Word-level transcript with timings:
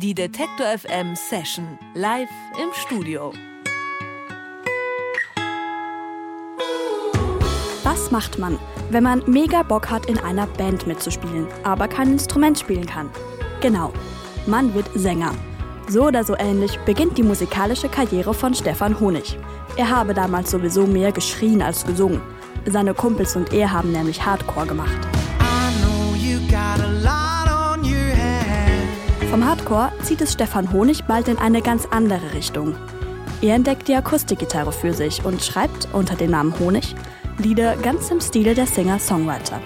Die 0.00 0.14
Detektor 0.14 0.64
FM 0.78 1.16
Session 1.16 1.76
live 1.94 2.28
im 2.62 2.68
Studio. 2.72 3.32
Was 7.82 8.12
macht 8.12 8.38
man, 8.38 8.60
wenn 8.90 9.02
man 9.02 9.24
mega 9.26 9.64
Bock 9.64 9.90
hat, 9.90 10.06
in 10.06 10.16
einer 10.20 10.46
Band 10.46 10.86
mitzuspielen, 10.86 11.48
aber 11.64 11.88
kein 11.88 12.12
Instrument 12.12 12.60
spielen 12.60 12.86
kann? 12.86 13.10
Genau, 13.60 13.92
man 14.46 14.72
wird 14.72 14.88
Sänger. 14.94 15.32
So 15.88 16.04
oder 16.04 16.22
so 16.22 16.36
ähnlich 16.38 16.78
beginnt 16.86 17.18
die 17.18 17.24
musikalische 17.24 17.88
Karriere 17.88 18.34
von 18.34 18.54
Stefan 18.54 19.00
Honig. 19.00 19.36
Er 19.76 19.90
habe 19.90 20.14
damals 20.14 20.52
sowieso 20.52 20.86
mehr 20.86 21.10
geschrien 21.10 21.60
als 21.60 21.84
gesungen. 21.84 22.20
Seine 22.66 22.94
Kumpels 22.94 23.34
und 23.34 23.52
er 23.52 23.72
haben 23.72 23.90
nämlich 23.90 24.24
Hardcore 24.24 24.68
gemacht. 24.68 25.08
Vom 25.40 27.17
Hardcore 29.68 29.92
zieht 30.02 30.22
es 30.22 30.32
Stefan 30.32 30.72
Honig 30.72 31.04
bald 31.04 31.28
in 31.28 31.36
eine 31.36 31.60
ganz 31.60 31.86
andere 31.90 32.32
Richtung. 32.32 32.74
Er 33.42 33.54
entdeckt 33.54 33.86
die 33.86 33.94
Akustikgitarre 33.94 34.72
für 34.72 34.94
sich 34.94 35.24
und 35.26 35.42
schreibt 35.42 35.88
unter 35.92 36.14
dem 36.14 36.30
Namen 36.30 36.58
Honig 36.58 36.94
Lieder 37.36 37.76
ganz 37.76 38.10
im 38.10 38.20
Stile 38.20 38.54
der 38.54 38.66
Singer-Songwriter. 38.66 39.60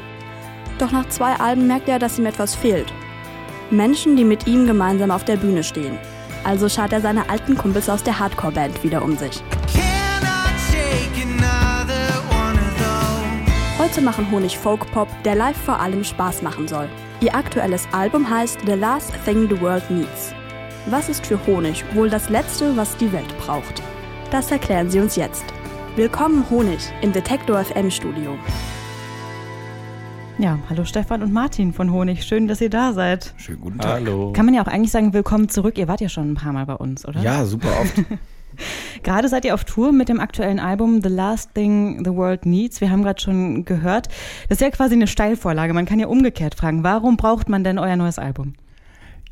Doch 0.78 0.90
nach 0.90 1.08
zwei 1.08 1.34
Alben 1.34 1.68
merkt 1.68 1.88
er, 1.88 2.00
dass 2.00 2.18
ihm 2.18 2.26
etwas 2.26 2.56
fehlt. 2.56 2.92
Menschen, 3.70 4.16
die 4.16 4.24
mit 4.24 4.48
ihm 4.48 4.66
gemeinsam 4.66 5.12
auf 5.12 5.24
der 5.24 5.36
Bühne 5.36 5.62
stehen. 5.62 5.96
Also 6.42 6.68
schaut 6.68 6.92
er 6.92 7.00
seine 7.00 7.30
alten 7.30 7.56
Kumpels 7.56 7.88
aus 7.88 8.02
der 8.02 8.18
Hardcore-Band 8.18 8.82
wieder 8.82 9.02
um 9.02 9.16
sich. 9.16 9.40
Heute 13.78 14.00
machen 14.00 14.30
Honig 14.32 14.58
Folk-Pop, 14.58 15.08
der 15.24 15.36
live 15.36 15.56
vor 15.56 15.78
allem 15.78 16.02
Spaß 16.02 16.42
machen 16.42 16.66
soll. 16.66 16.88
Ihr 17.22 17.36
aktuelles 17.36 17.86
Album 17.92 18.28
heißt 18.28 18.62
The 18.66 18.72
Last 18.72 19.12
Thing 19.24 19.48
the 19.48 19.60
World 19.60 19.88
Needs. 19.88 20.34
Was 20.86 21.08
ist 21.08 21.24
für 21.24 21.38
Honig 21.46 21.84
wohl 21.94 22.10
das 22.10 22.28
Letzte, 22.28 22.76
was 22.76 22.96
die 22.96 23.12
Welt 23.12 23.38
braucht? 23.38 23.80
Das 24.32 24.50
erklären 24.50 24.90
sie 24.90 24.98
uns 24.98 25.14
jetzt. 25.14 25.44
Willkommen 25.94 26.50
Honig 26.50 26.80
im 27.00 27.12
Detektor 27.12 27.62
FM 27.62 27.92
Studio. 27.92 28.36
Ja, 30.38 30.58
hallo 30.68 30.84
Stefan 30.84 31.22
und 31.22 31.32
Martin 31.32 31.72
von 31.72 31.92
Honig. 31.92 32.24
Schön, 32.24 32.48
dass 32.48 32.60
ihr 32.60 32.70
da 32.70 32.92
seid. 32.92 33.32
Schönen 33.36 33.60
guten 33.60 33.78
Tag. 33.78 33.92
Hallo. 33.92 34.32
Kann 34.32 34.44
man 34.44 34.54
ja 34.54 34.62
auch 34.62 34.66
eigentlich 34.66 34.90
sagen, 34.90 35.12
willkommen 35.12 35.48
zurück. 35.48 35.78
Ihr 35.78 35.86
wart 35.86 36.00
ja 36.00 36.08
schon 36.08 36.32
ein 36.32 36.34
paar 36.34 36.52
Mal 36.52 36.66
bei 36.66 36.74
uns, 36.74 37.06
oder? 37.06 37.20
Ja, 37.20 37.44
super 37.44 37.68
oft. 37.80 37.94
Gerade 39.02 39.28
seid 39.28 39.44
ihr 39.44 39.54
auf 39.54 39.64
Tour 39.64 39.92
mit 39.92 40.08
dem 40.08 40.20
aktuellen 40.20 40.60
Album 40.60 41.02
The 41.02 41.08
Last 41.08 41.54
Thing 41.54 42.04
the 42.04 42.12
World 42.12 42.46
Needs. 42.46 42.80
Wir 42.80 42.90
haben 42.90 43.02
gerade 43.02 43.20
schon 43.20 43.64
gehört, 43.64 44.08
das 44.48 44.56
ist 44.56 44.60
ja 44.60 44.70
quasi 44.70 44.94
eine 44.94 45.06
Steilvorlage. 45.06 45.74
Man 45.74 45.86
kann 45.86 45.98
ja 45.98 46.06
umgekehrt 46.06 46.54
fragen, 46.54 46.84
warum 46.84 47.16
braucht 47.16 47.48
man 47.48 47.64
denn 47.64 47.78
euer 47.78 47.96
neues 47.96 48.18
Album? 48.18 48.54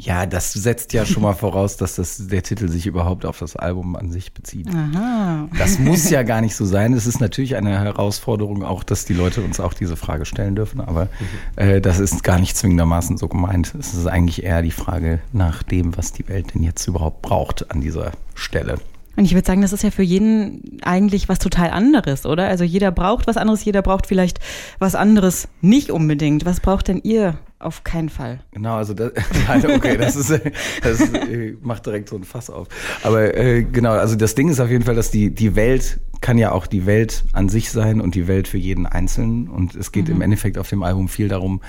Ja, 0.03 0.25
das 0.25 0.55
setzt 0.55 0.95
ja 0.95 1.05
schon 1.05 1.23
mal 1.23 1.35
voraus, 1.35 1.77
dass 1.77 1.97
das, 1.97 2.29
der 2.29 2.43
Titel 2.43 2.69
sich 2.69 2.87
überhaupt 2.87 3.27
auf 3.27 3.39
das 3.39 3.55
Album 3.55 3.97
an 3.97 4.11
sich 4.11 4.33
bezieht. 4.33 4.69
Aha. 4.69 5.49
Das 5.59 5.79
muss 5.79 6.09
ja 6.09 6.23
gar 6.23 6.41
nicht 6.41 6.57
so 6.57 6.65
sein. 6.65 6.95
Es 6.95 7.07
ist 7.07 7.21
natürlich 7.21 7.57
eine 7.57 7.79
Herausforderung 7.79 8.65
auch, 8.65 8.83
dass 8.83 9.05
die 9.05 9.13
Leute 9.13 9.43
uns 9.43 9.61
auch 9.61 9.75
diese 9.75 9.97
Frage 9.97 10.25
stellen 10.25 10.57
dürfen, 10.57 10.81
aber 10.81 11.09
äh, 11.57 11.81
das 11.81 12.01
ist 12.01 12.25
gar 12.25 12.39
nicht 12.39 12.57
zwingendermaßen 12.57 13.19
so 13.19 13.29
gemeint. 13.29 13.75
Es 13.79 13.93
ist 13.93 14.07
eigentlich 14.07 14.43
eher 14.43 14.63
die 14.63 14.71
Frage 14.71 15.21
nach 15.33 15.63
dem, 15.63 15.97
was 15.97 16.13
die 16.13 16.27
Welt 16.29 16.55
denn 16.55 16.63
jetzt 16.63 16.87
überhaupt 16.87 17.21
braucht 17.21 17.71
an 17.71 17.81
dieser 17.83 18.13
Stelle. 18.35 18.79
Und 19.21 19.27
ich 19.27 19.35
würde 19.35 19.47
sagen, 19.47 19.61
das 19.61 19.75
ist 19.75 19.83
ja 19.83 19.91
für 19.91 20.03
jeden 20.03 20.79
eigentlich 20.81 21.29
was 21.29 21.39
total 21.39 21.69
anderes, 21.69 22.25
oder? 22.25 22.49
Also 22.49 22.65
jeder 22.65 22.91
braucht 22.91 23.27
was 23.27 23.37
anderes, 23.37 23.63
jeder 23.63 23.83
braucht 23.83 24.07
vielleicht 24.07 24.41
was 24.79 24.95
anderes 24.95 25.47
nicht 25.61 25.91
unbedingt. 25.91 26.47
Was 26.47 26.61
braucht 26.61 26.89
denn 26.89 27.03
ihr 27.03 27.39
auf 27.59 27.85
keinen 27.85 28.09
Fall? 28.09 28.41
Genau, 28.53 28.77
also 28.77 28.95
das, 28.95 29.13
okay, 29.77 29.99
das 29.99 30.17
ist, 30.17 30.41
das 30.83 31.03
äh, 31.03 31.55
macht 31.61 31.85
direkt 31.85 32.09
so 32.09 32.17
ein 32.17 32.25
Fass 32.25 32.49
auf. 32.49 32.69
Aber 33.03 33.37
äh, 33.37 33.63
genau, 33.63 33.91
also 33.91 34.17
das 34.17 34.35
Ding 34.35 34.49
ist 34.49 34.59
auf 34.59 34.71
jeden 34.71 34.85
Fall, 34.85 34.95
dass 34.95 35.11
die 35.11 35.35
die 35.35 35.55
Welt 35.55 36.01
kann 36.23 36.39
ja 36.39 36.53
auch 36.53 36.67
die 36.67 36.87
Welt 36.87 37.25
an 37.35 37.51
sich 37.51 37.71
sein 37.71 38.01
und 38.01 38.15
die 38.15 38.27
Welt 38.27 38.49
für 38.49 38.57
jeden 38.57 38.87
Einzelnen. 38.87 39.49
Und 39.49 39.75
es 39.75 39.93
geht 39.93 40.09
mhm. 40.09 40.15
im 40.15 40.23
Endeffekt 40.23 40.57
auf 40.57 40.71
dem 40.71 40.83
Album 40.83 41.09
viel 41.09 41.29
darum, 41.29 41.61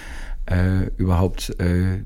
äh, 0.45 0.85
überhaupt 0.95 1.49
äh, 1.59 2.05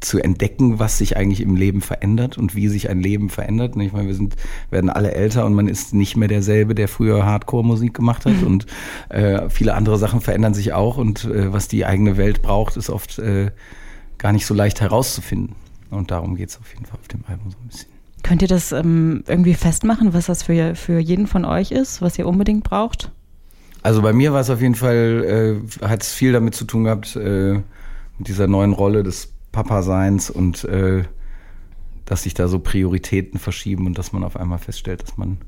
zu 0.00 0.18
entdecken, 0.18 0.78
was 0.78 0.98
sich 0.98 1.16
eigentlich 1.16 1.40
im 1.40 1.56
Leben 1.56 1.80
verändert 1.80 2.38
und 2.38 2.54
wie 2.54 2.68
sich 2.68 2.88
ein 2.88 3.00
Leben 3.00 3.30
verändert. 3.30 3.76
Ich 3.76 3.92
meine, 3.92 4.08
wir 4.08 4.14
sind, 4.14 4.36
werden 4.70 4.90
alle 4.90 5.12
älter 5.12 5.44
und 5.44 5.54
man 5.54 5.68
ist 5.68 5.94
nicht 5.94 6.16
mehr 6.16 6.28
derselbe, 6.28 6.74
der 6.74 6.88
früher 6.88 7.24
Hardcore-Musik 7.24 7.94
gemacht 7.94 8.24
hat. 8.24 8.40
Mhm. 8.40 8.46
Und 8.46 8.66
äh, 9.08 9.48
viele 9.50 9.74
andere 9.74 9.98
Sachen 9.98 10.20
verändern 10.20 10.54
sich 10.54 10.72
auch. 10.72 10.96
Und 10.98 11.24
äh, 11.24 11.52
was 11.52 11.68
die 11.68 11.84
eigene 11.84 12.16
Welt 12.16 12.42
braucht, 12.42 12.76
ist 12.76 12.90
oft 12.90 13.18
äh, 13.18 13.50
gar 14.18 14.32
nicht 14.32 14.46
so 14.46 14.54
leicht 14.54 14.80
herauszufinden. 14.80 15.56
Und 15.90 16.10
darum 16.10 16.36
geht 16.36 16.50
es 16.50 16.58
auf 16.58 16.72
jeden 16.72 16.86
Fall 16.86 16.98
auf 17.00 17.08
dem 17.08 17.24
Album 17.26 17.50
so 17.50 17.56
ein 17.58 17.68
bisschen. 17.68 17.90
Könnt 18.22 18.42
ihr 18.42 18.48
das 18.48 18.72
ähm, 18.72 19.24
irgendwie 19.26 19.54
festmachen, 19.54 20.12
was 20.12 20.26
das 20.26 20.42
für, 20.42 20.74
für 20.74 20.98
jeden 20.98 21.26
von 21.26 21.44
euch 21.44 21.70
ist, 21.70 22.02
was 22.02 22.18
ihr 22.18 22.26
unbedingt 22.26 22.64
braucht? 22.64 23.10
Also 23.82 24.02
bei 24.02 24.12
mir 24.12 24.32
war 24.32 24.40
es 24.40 24.50
auf 24.50 24.60
jeden 24.60 24.74
Fall, 24.74 25.62
äh, 25.80 25.86
hat 25.86 26.02
es 26.02 26.12
viel 26.12 26.32
damit 26.32 26.54
zu 26.54 26.64
tun 26.64 26.84
gehabt, 26.84 27.16
äh, 27.16 27.54
mit 28.18 28.28
dieser 28.28 28.48
neuen 28.48 28.72
Rolle 28.72 29.04
des 29.04 29.32
Papa-Seins 29.58 30.30
und 30.30 30.62
äh, 30.64 31.02
dass 32.04 32.22
sich 32.22 32.34
da 32.34 32.46
so 32.46 32.60
Prioritäten 32.60 33.40
verschieben 33.40 33.86
und 33.86 33.98
dass 33.98 34.12
man 34.12 34.22
auf 34.22 34.36
einmal 34.36 34.58
feststellt, 34.58 35.02
dass 35.02 35.16
man 35.16 35.38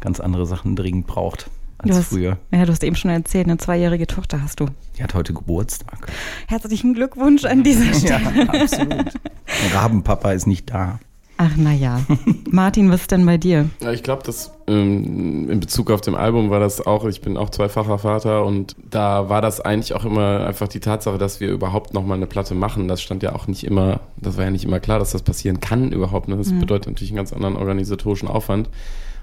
ganz 0.00 0.20
andere 0.20 0.46
Sachen 0.46 0.74
dringend 0.74 1.06
braucht 1.06 1.50
als 1.76 1.96
hast, 1.96 2.08
früher. 2.08 2.38
Ja, 2.50 2.64
du 2.64 2.72
hast 2.72 2.82
eben 2.82 2.96
schon 2.96 3.10
erzählt, 3.10 3.46
eine 3.46 3.58
zweijährige 3.58 4.06
Tochter 4.06 4.42
hast 4.42 4.60
du. 4.60 4.68
Die 4.96 5.02
hat 5.02 5.12
heute 5.12 5.34
Geburtstag. 5.34 6.10
Herzlichen 6.46 6.94
Glückwunsch 6.94 7.44
an 7.44 7.62
dieser 7.62 7.92
Stelle. 7.98 8.32
ja, 8.34 8.62
absolut. 8.62 9.12
Rabenpapa 9.74 10.32
ist 10.32 10.46
nicht 10.46 10.70
da. 10.70 10.98
Ach 11.40 11.56
naja. 11.56 12.00
Martin, 12.50 12.90
was 12.90 13.02
ist 13.02 13.12
denn 13.12 13.24
bei 13.24 13.38
dir? 13.38 13.70
Ja, 13.80 13.92
ich 13.92 14.02
glaube, 14.02 14.24
dass 14.24 14.52
ähm, 14.66 15.48
in 15.48 15.60
Bezug 15.60 15.92
auf 15.92 16.00
dem 16.00 16.16
Album 16.16 16.50
war 16.50 16.58
das 16.58 16.84
auch, 16.84 17.04
ich 17.04 17.20
bin 17.20 17.36
auch 17.36 17.50
zweifacher 17.50 17.98
Vater 17.98 18.44
und 18.44 18.74
da 18.90 19.28
war 19.28 19.40
das 19.40 19.60
eigentlich 19.60 19.94
auch 19.94 20.04
immer 20.04 20.44
einfach 20.44 20.66
die 20.66 20.80
Tatsache, 20.80 21.16
dass 21.16 21.38
wir 21.38 21.48
überhaupt 21.48 21.94
nochmal 21.94 22.16
eine 22.16 22.26
Platte 22.26 22.56
machen. 22.56 22.88
Das 22.88 23.00
stand 23.00 23.22
ja 23.22 23.36
auch 23.36 23.46
nicht 23.46 23.62
immer, 23.62 24.00
das 24.16 24.36
war 24.36 24.44
ja 24.44 24.50
nicht 24.50 24.64
immer 24.64 24.80
klar, 24.80 24.98
dass 24.98 25.12
das 25.12 25.22
passieren 25.22 25.60
kann 25.60 25.92
überhaupt. 25.92 26.26
Ne? 26.26 26.36
Das 26.36 26.50
mhm. 26.50 26.58
bedeutet 26.58 26.88
natürlich 26.88 27.10
einen 27.12 27.18
ganz 27.18 27.32
anderen 27.32 27.54
organisatorischen 27.54 28.26
Aufwand. 28.26 28.68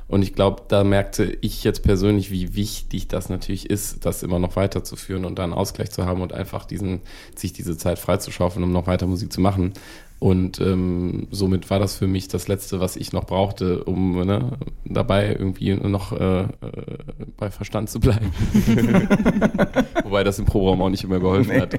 Und 0.08 0.22
ich 0.22 0.34
glaube, 0.34 0.64
da 0.68 0.84
merkte 0.84 1.38
ich 1.42 1.64
jetzt 1.64 1.82
persönlich, 1.82 2.30
wie 2.32 2.56
wichtig 2.56 3.08
das 3.08 3.30
natürlich 3.30 3.70
ist, 3.70 4.06
das 4.06 4.22
immer 4.22 4.38
noch 4.38 4.56
weiterzuführen 4.56 5.26
und 5.26 5.40
da 5.40 5.44
einen 5.44 5.54
Ausgleich 5.54 5.92
zu 5.92 6.06
haben 6.06 6.22
und 6.22 6.32
einfach 6.32 6.66
diesen, 6.66 7.02
sich 7.36 7.54
diese 7.54 7.76
Zeit 7.76 7.98
freizuschaufeln, 7.98 8.64
um 8.64 8.72
noch 8.72 8.88
weiter 8.88 9.08
Musik 9.08 9.34
zu 9.34 9.42
machen. 9.42 9.74
Und 10.20 10.62
ähm, 10.62 11.28
somit 11.32 11.70
war 11.70 11.80
das 11.80 11.98
für 11.98 12.08
mich 12.08 12.28
das 12.28 12.48
Letzte, 12.48 12.80
was 12.80 12.96
ich 12.96 13.14
noch 13.14 13.26
brauchte, 13.26 13.84
um 13.84 14.26
ne, 14.26 14.58
dabei 14.86 15.36
irgendwie 15.38 15.74
noch 15.74 16.14
äh, 16.14 16.44
äh, 16.44 16.48
bei 17.36 17.52
Verstand 17.52 17.90
zu 17.90 18.00
bleiben. 18.00 18.32
Wobei 20.04 20.24
das 20.24 20.40
im 20.40 20.46
Proberaum 20.46 20.82
auch 20.82 20.90
nicht 20.90 21.04
immer 21.04 21.20
geholfen 21.20 21.52
nee. 21.54 21.62
hat. 21.62 21.76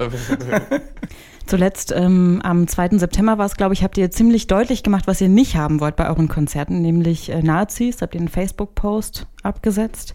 Zuletzt 1.47 1.93
ähm, 1.97 2.41
am 2.43 2.67
2. 2.67 2.99
September 2.99 3.39
war 3.39 3.47
es, 3.47 3.57
glaube 3.57 3.73
ich, 3.73 3.85
habt 3.85 3.97
ihr 3.99 4.11
ziemlich 4.11 4.49
deutlich 4.49 4.83
gemacht, 4.83 5.07
was 5.07 5.21
ihr 5.21 5.29
nicht 5.29 5.57
haben 5.57 5.81
wollt 5.81 5.95
bei 5.95 6.09
euren 6.09 6.29
Konzerten, 6.29 6.83
nämlich 6.83 7.31
äh, 7.31 7.43
Nazis. 7.43 8.03
Habt 8.03 8.15
ihr 8.15 8.21
einen 8.21 8.29
Facebook-Post 8.29 9.27
abgesetzt. 9.43 10.15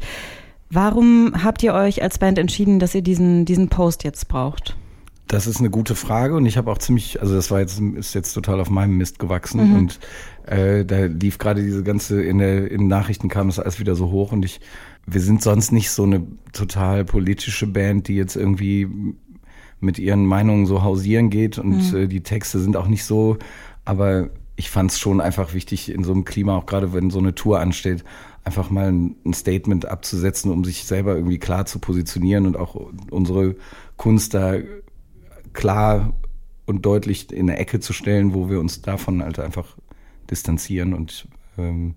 Warum 0.69 1.33
habt 1.43 1.63
ihr 1.63 1.73
euch 1.73 2.03
als 2.03 2.17
Band 2.19 2.37
entschieden, 2.37 2.79
dass 2.79 2.95
ihr 2.95 3.01
diesen, 3.01 3.45
diesen 3.45 3.69
Post 3.69 4.03
jetzt 4.03 4.27
braucht? 4.27 4.75
Das 5.27 5.47
ist 5.47 5.59
eine 5.59 5.69
gute 5.69 5.95
Frage 5.95 6.35
und 6.35 6.45
ich 6.45 6.57
habe 6.57 6.69
auch 6.69 6.77
ziemlich, 6.77 7.21
also 7.21 7.35
das 7.35 7.51
war 7.51 7.61
jetzt 7.61 7.79
ist 7.79 8.13
jetzt 8.13 8.33
total 8.33 8.59
auf 8.59 8.69
meinem 8.69 8.97
Mist 8.97 9.17
gewachsen 9.17 9.69
mhm. 9.69 9.75
und 9.77 9.99
äh, 10.45 10.83
da 10.83 11.05
lief 11.05 11.37
gerade 11.37 11.63
diese 11.63 11.83
ganze 11.83 12.21
in 12.21 12.39
der 12.39 12.69
in 12.69 12.87
Nachrichten 12.87 13.29
kam 13.29 13.47
das 13.47 13.57
alles 13.57 13.79
wieder 13.79 13.95
so 13.95 14.11
hoch 14.11 14.33
und 14.33 14.43
ich 14.43 14.59
wir 15.05 15.21
sind 15.21 15.41
sonst 15.41 15.71
nicht 15.71 15.89
so 15.89 16.03
eine 16.03 16.27
total 16.51 17.05
politische 17.05 17.65
Band, 17.65 18.09
die 18.09 18.15
jetzt 18.15 18.35
irgendwie 18.35 18.89
mit 19.81 19.99
ihren 19.99 20.25
Meinungen 20.25 20.65
so 20.65 20.83
hausieren 20.83 21.29
geht 21.29 21.57
und 21.57 21.91
mhm. 21.91 21.97
äh, 21.97 22.07
die 22.07 22.21
Texte 22.21 22.59
sind 22.59 22.77
auch 22.77 22.87
nicht 22.87 23.03
so, 23.03 23.37
aber 23.83 24.29
ich 24.55 24.69
fand 24.69 24.91
es 24.91 24.99
schon 24.99 25.21
einfach 25.21 25.53
wichtig 25.53 25.91
in 25.91 26.03
so 26.03 26.13
einem 26.13 26.23
Klima, 26.23 26.55
auch 26.55 26.65
gerade 26.65 26.93
wenn 26.93 27.09
so 27.09 27.19
eine 27.19 27.33
Tour 27.33 27.59
ansteht, 27.59 28.03
einfach 28.43 28.69
mal 28.69 28.91
ein, 28.91 29.33
Statement 29.33 29.85
abzusetzen, 29.85 30.51
um 30.51 30.63
sich 30.63 30.83
selber 30.85 31.15
irgendwie 31.15 31.39
klar 31.39 31.65
zu 31.65 31.79
positionieren 31.79 32.45
und 32.45 32.57
auch 32.57 32.75
unsere 33.09 33.55
Kunst 33.97 34.33
da 34.33 34.55
klar 35.53 36.13
und 36.65 36.85
deutlich 36.85 37.31
in 37.31 37.49
eine 37.49 37.59
Ecke 37.59 37.79
zu 37.79 37.93
stellen, 37.93 38.33
wo 38.33 38.49
wir 38.49 38.59
uns 38.59 38.81
davon 38.81 39.23
halt 39.23 39.39
einfach 39.39 39.77
distanzieren 40.29 40.93
und 40.93 41.27
ähm, 41.57 41.95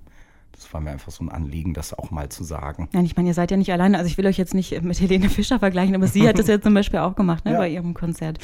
das 0.54 0.72
war 0.72 0.80
mir 0.80 0.90
einfach 0.90 1.12
so 1.12 1.24
ein 1.24 1.28
Anliegen, 1.28 1.74
das 1.74 1.96
auch 1.96 2.10
mal 2.10 2.28
zu 2.28 2.44
sagen. 2.44 2.88
Ja, 2.92 3.02
ich 3.02 3.16
meine, 3.16 3.28
ihr 3.28 3.34
seid 3.34 3.50
ja 3.50 3.56
nicht 3.56 3.72
alleine. 3.72 3.98
Also 3.98 4.08
ich 4.08 4.18
will 4.18 4.26
euch 4.26 4.38
jetzt 4.38 4.54
nicht 4.54 4.80
mit 4.82 5.00
Helene 5.00 5.28
Fischer 5.28 5.58
vergleichen, 5.58 5.94
aber 5.94 6.06
sie 6.06 6.28
hat 6.28 6.38
das 6.38 6.46
ja 6.46 6.60
zum 6.60 6.74
Beispiel 6.74 7.00
auch 7.00 7.16
gemacht 7.16 7.44
ne, 7.44 7.52
ja. 7.52 7.58
bei 7.58 7.68
ihrem 7.68 7.94
Konzert. 7.94 8.38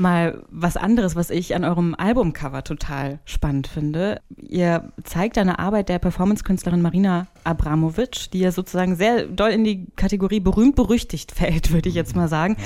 Mal 0.00 0.42
was 0.50 0.78
anderes, 0.78 1.14
was 1.14 1.28
ich 1.28 1.54
an 1.54 1.62
eurem 1.62 1.94
Albumcover 1.94 2.64
total 2.64 3.18
spannend 3.26 3.66
finde. 3.66 4.22
Ihr 4.38 4.92
zeigt 5.04 5.36
eine 5.36 5.58
Arbeit 5.58 5.90
der 5.90 5.98
Performance-Künstlerin 5.98 6.80
Marina 6.80 7.26
Abramovic, 7.44 8.30
die 8.32 8.40
ja 8.40 8.50
sozusagen 8.50 8.96
sehr 8.96 9.26
doll 9.26 9.50
in 9.50 9.62
die 9.62 9.88
Kategorie 9.96 10.40
berühmt-berüchtigt 10.40 11.32
fällt, 11.32 11.72
würde 11.72 11.90
ich 11.90 11.94
jetzt 11.94 12.16
mal 12.16 12.28
sagen. 12.28 12.56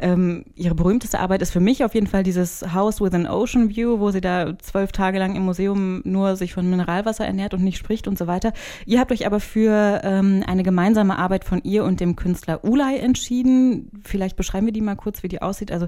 Ähm, 0.00 0.46
ihre 0.56 0.74
berühmteste 0.74 1.20
Arbeit 1.20 1.42
ist 1.42 1.52
für 1.52 1.60
mich 1.60 1.84
auf 1.84 1.94
jeden 1.94 2.08
Fall 2.08 2.24
dieses 2.24 2.74
House 2.74 3.00
with 3.00 3.14
an 3.14 3.28
Ocean 3.28 3.68
View, 3.70 4.00
wo 4.00 4.10
sie 4.10 4.20
da 4.20 4.58
zwölf 4.58 4.90
Tage 4.90 5.20
lang 5.20 5.36
im 5.36 5.44
Museum 5.44 6.02
nur 6.04 6.34
sich 6.34 6.52
von 6.52 6.68
Mineralwasser 6.68 7.24
ernährt 7.24 7.54
und 7.54 7.62
nicht 7.62 7.78
spricht 7.78 8.08
und 8.08 8.18
so 8.18 8.26
weiter. 8.26 8.52
Ihr 8.84 8.98
habt 8.98 9.12
euch 9.12 9.26
aber 9.26 9.38
für 9.38 10.00
ähm, 10.02 10.42
eine 10.44 10.64
gemeinsame 10.64 11.16
Arbeit 11.18 11.44
von 11.44 11.62
ihr 11.62 11.84
und 11.84 12.00
dem 12.00 12.16
Künstler 12.16 12.64
Ulay 12.64 12.98
entschieden. 12.98 13.92
Vielleicht 14.02 14.36
beschreiben 14.36 14.66
wir 14.66 14.72
die 14.72 14.80
mal 14.80 14.96
kurz, 14.96 15.22
wie 15.22 15.28
die 15.28 15.40
aussieht. 15.40 15.70
Also 15.70 15.86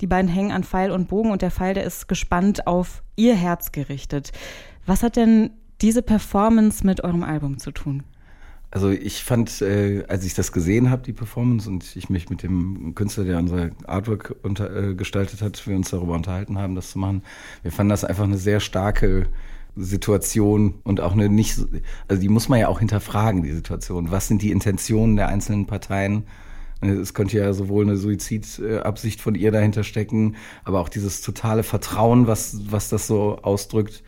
die 0.00 0.06
beiden 0.06 0.30
hängen 0.40 0.52
an 0.52 0.64
Pfeil 0.64 0.90
und 0.90 1.08
Bogen 1.08 1.30
und 1.30 1.42
der 1.42 1.50
Pfeil, 1.50 1.74
der 1.74 1.84
ist 1.84 2.08
gespannt 2.08 2.66
auf 2.66 3.02
ihr 3.14 3.34
Herz 3.34 3.72
gerichtet. 3.72 4.32
Was 4.86 5.02
hat 5.02 5.16
denn 5.16 5.50
diese 5.82 6.02
Performance 6.02 6.84
mit 6.84 7.04
eurem 7.04 7.22
Album 7.22 7.58
zu 7.58 7.70
tun? 7.72 8.02
Also 8.70 8.88
ich 8.88 9.22
fand, 9.24 9.60
äh, 9.60 10.04
als 10.08 10.24
ich 10.24 10.34
das 10.34 10.52
gesehen 10.52 10.90
habe, 10.90 11.02
die 11.02 11.12
Performance, 11.12 11.68
und 11.68 11.94
ich 11.96 12.08
mich 12.08 12.30
mit 12.30 12.42
dem 12.42 12.94
Künstler, 12.94 13.24
der 13.24 13.38
unser 13.38 13.70
Artwork 13.86 14.36
unter, 14.42 14.74
äh, 14.74 14.94
gestaltet 14.94 15.42
hat, 15.42 15.66
wir 15.66 15.76
uns 15.76 15.90
darüber 15.90 16.14
unterhalten 16.14 16.56
haben, 16.56 16.74
das 16.74 16.92
zu 16.92 16.98
machen, 16.98 17.22
wir 17.62 17.72
fanden 17.72 17.90
das 17.90 18.04
einfach 18.04 18.24
eine 18.24 18.38
sehr 18.38 18.60
starke 18.60 19.26
Situation 19.76 20.74
und 20.84 21.00
auch 21.00 21.12
eine 21.12 21.28
nicht, 21.28 21.58
also 22.08 22.22
die 22.22 22.28
muss 22.28 22.48
man 22.48 22.60
ja 22.60 22.68
auch 22.68 22.78
hinterfragen, 22.78 23.42
die 23.42 23.52
Situation. 23.52 24.10
Was 24.10 24.28
sind 24.28 24.40
die 24.40 24.52
Intentionen 24.52 25.16
der 25.16 25.28
einzelnen 25.28 25.66
Parteien? 25.66 26.24
Es 26.80 27.12
könnte 27.12 27.36
ja 27.38 27.52
sowohl 27.52 27.84
eine 27.84 27.96
Suizidabsicht 27.96 29.20
von 29.20 29.34
ihr 29.34 29.52
dahinter 29.52 29.84
stecken, 29.84 30.36
aber 30.64 30.80
auch 30.80 30.88
dieses 30.88 31.20
totale 31.20 31.62
Vertrauen, 31.62 32.26
was, 32.26 32.70
was 32.70 32.88
das 32.88 33.06
so 33.06 33.38
ausdrückt. 33.42 34.02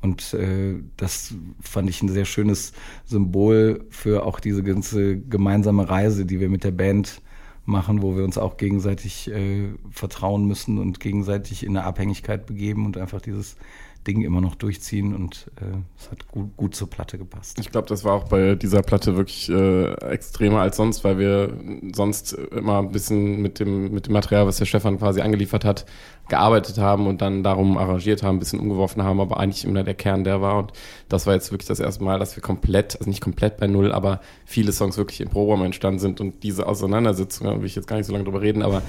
Und 0.00 0.34
äh, 0.34 0.76
das 0.96 1.34
fand 1.60 1.88
ich 1.88 2.02
ein 2.02 2.08
sehr 2.08 2.24
schönes 2.24 2.72
Symbol 3.04 3.86
für 3.90 4.24
auch 4.26 4.40
diese 4.40 4.62
ganze 4.62 5.18
gemeinsame 5.18 5.88
Reise, 5.88 6.26
die 6.26 6.40
wir 6.40 6.48
mit 6.48 6.64
der 6.64 6.72
Band 6.72 7.22
machen, 7.64 8.02
wo 8.02 8.16
wir 8.16 8.24
uns 8.24 8.38
auch 8.38 8.56
gegenseitig 8.56 9.30
äh, 9.30 9.68
vertrauen 9.90 10.46
müssen 10.46 10.78
und 10.78 10.98
gegenseitig 10.98 11.64
in 11.64 11.76
eine 11.76 11.86
Abhängigkeit 11.86 12.46
begeben 12.46 12.86
und 12.86 12.96
einfach 12.98 13.20
dieses 13.20 13.56
Ding 14.06 14.22
immer 14.22 14.40
noch 14.40 14.56
durchziehen 14.56 15.14
und 15.14 15.50
äh, 15.60 15.76
es 15.96 16.10
hat 16.10 16.26
gut, 16.28 16.56
gut 16.56 16.74
zur 16.74 16.90
Platte 16.90 17.18
gepasst. 17.18 17.58
Ich 17.60 17.70
glaube, 17.70 17.86
das 17.88 18.04
war 18.04 18.14
auch 18.14 18.24
bei 18.24 18.56
dieser 18.56 18.82
Platte 18.82 19.16
wirklich 19.16 19.48
äh, 19.48 19.92
extremer 20.10 20.60
als 20.60 20.76
sonst, 20.76 21.04
weil 21.04 21.18
wir 21.18 21.56
sonst 21.94 22.32
immer 22.32 22.80
ein 22.80 22.90
bisschen 22.90 23.40
mit 23.40 23.60
dem, 23.60 23.92
mit 23.92 24.06
dem 24.06 24.12
Material, 24.12 24.46
was 24.46 24.56
der 24.56 24.64
Stefan 24.64 24.98
quasi 24.98 25.20
angeliefert 25.20 25.64
hat, 25.64 25.86
gearbeitet 26.28 26.78
haben 26.78 27.06
und 27.06 27.22
dann 27.22 27.44
darum 27.44 27.78
arrangiert 27.78 28.22
haben, 28.22 28.36
ein 28.36 28.40
bisschen 28.40 28.58
umgeworfen 28.58 29.02
haben, 29.02 29.20
aber 29.20 29.38
eigentlich 29.38 29.64
immer 29.64 29.84
der 29.84 29.94
Kern 29.94 30.24
der 30.24 30.40
war. 30.40 30.58
Und 30.58 30.72
das 31.08 31.26
war 31.26 31.34
jetzt 31.34 31.52
wirklich 31.52 31.68
das 31.68 31.78
erste 31.78 32.02
Mal, 32.02 32.18
dass 32.18 32.34
wir 32.36 32.42
komplett, 32.42 32.96
also 32.98 33.08
nicht 33.08 33.20
komplett 33.20 33.56
bei 33.58 33.68
Null, 33.68 33.92
aber 33.92 34.20
viele 34.44 34.72
Songs 34.72 34.96
wirklich 34.96 35.20
im 35.20 35.28
Proberaum 35.28 35.62
entstanden 35.64 36.00
sind 36.00 36.20
und 36.20 36.42
diese 36.42 36.66
Auseinandersetzung, 36.66 37.46
da 37.46 37.58
will 37.58 37.66
ich 37.66 37.76
jetzt 37.76 37.86
gar 37.86 37.96
nicht 37.96 38.06
so 38.06 38.12
lange 38.12 38.24
drüber 38.24 38.40
reden, 38.40 38.62
aber 38.62 38.82